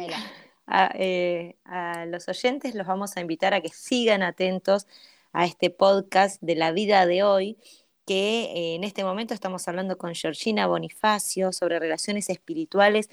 a, 0.68 0.92
eh, 0.96 1.58
a 1.66 2.06
los 2.06 2.28
oyentes 2.28 2.76
los 2.76 2.88
vamos 2.88 3.18
a 3.18 3.22
invitar 3.22 3.54
a 3.54 3.62
que 3.62 3.70
sigan 3.70 4.24
atentos 4.24 4.88
a 5.34 5.46
este 5.46 5.70
podcast 5.70 6.42
de 6.42 6.56
la 6.56 6.72
vida 6.72 7.06
de 7.06 7.24
hoy 7.24 7.58
que 8.06 8.44
eh, 8.44 8.76
en 8.76 8.84
este 8.84 9.04
momento 9.04 9.34
estamos 9.34 9.68
hablando 9.68 9.98
con 9.98 10.14
Georgina 10.14 10.68
Bonifacio 10.68 11.52
sobre 11.52 11.80
relaciones 11.80 12.30
espirituales 12.30 13.10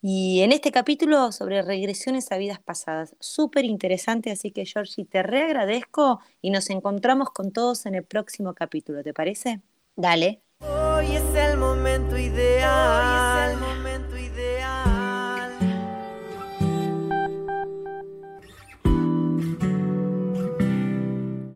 y 0.00 0.42
en 0.42 0.52
este 0.52 0.70
capítulo 0.70 1.32
sobre 1.32 1.60
regresiones 1.62 2.30
a 2.30 2.36
vidas 2.36 2.60
pasadas. 2.60 3.16
Súper 3.18 3.64
interesante, 3.64 4.30
así 4.30 4.52
que 4.52 4.64
Georgie, 4.64 5.04
te 5.04 5.24
reagradezco 5.24 6.20
y 6.40 6.50
nos 6.50 6.70
encontramos 6.70 7.30
con 7.30 7.52
todos 7.52 7.84
en 7.86 7.96
el 7.96 8.04
próximo 8.04 8.54
capítulo, 8.54 9.02
¿te 9.02 9.12
parece? 9.12 9.60
Dale. 9.96 10.42
Hoy 10.60 11.06
es 11.16 11.34
el 11.34 11.58
momento 11.58 12.16
ideal. 12.16 13.87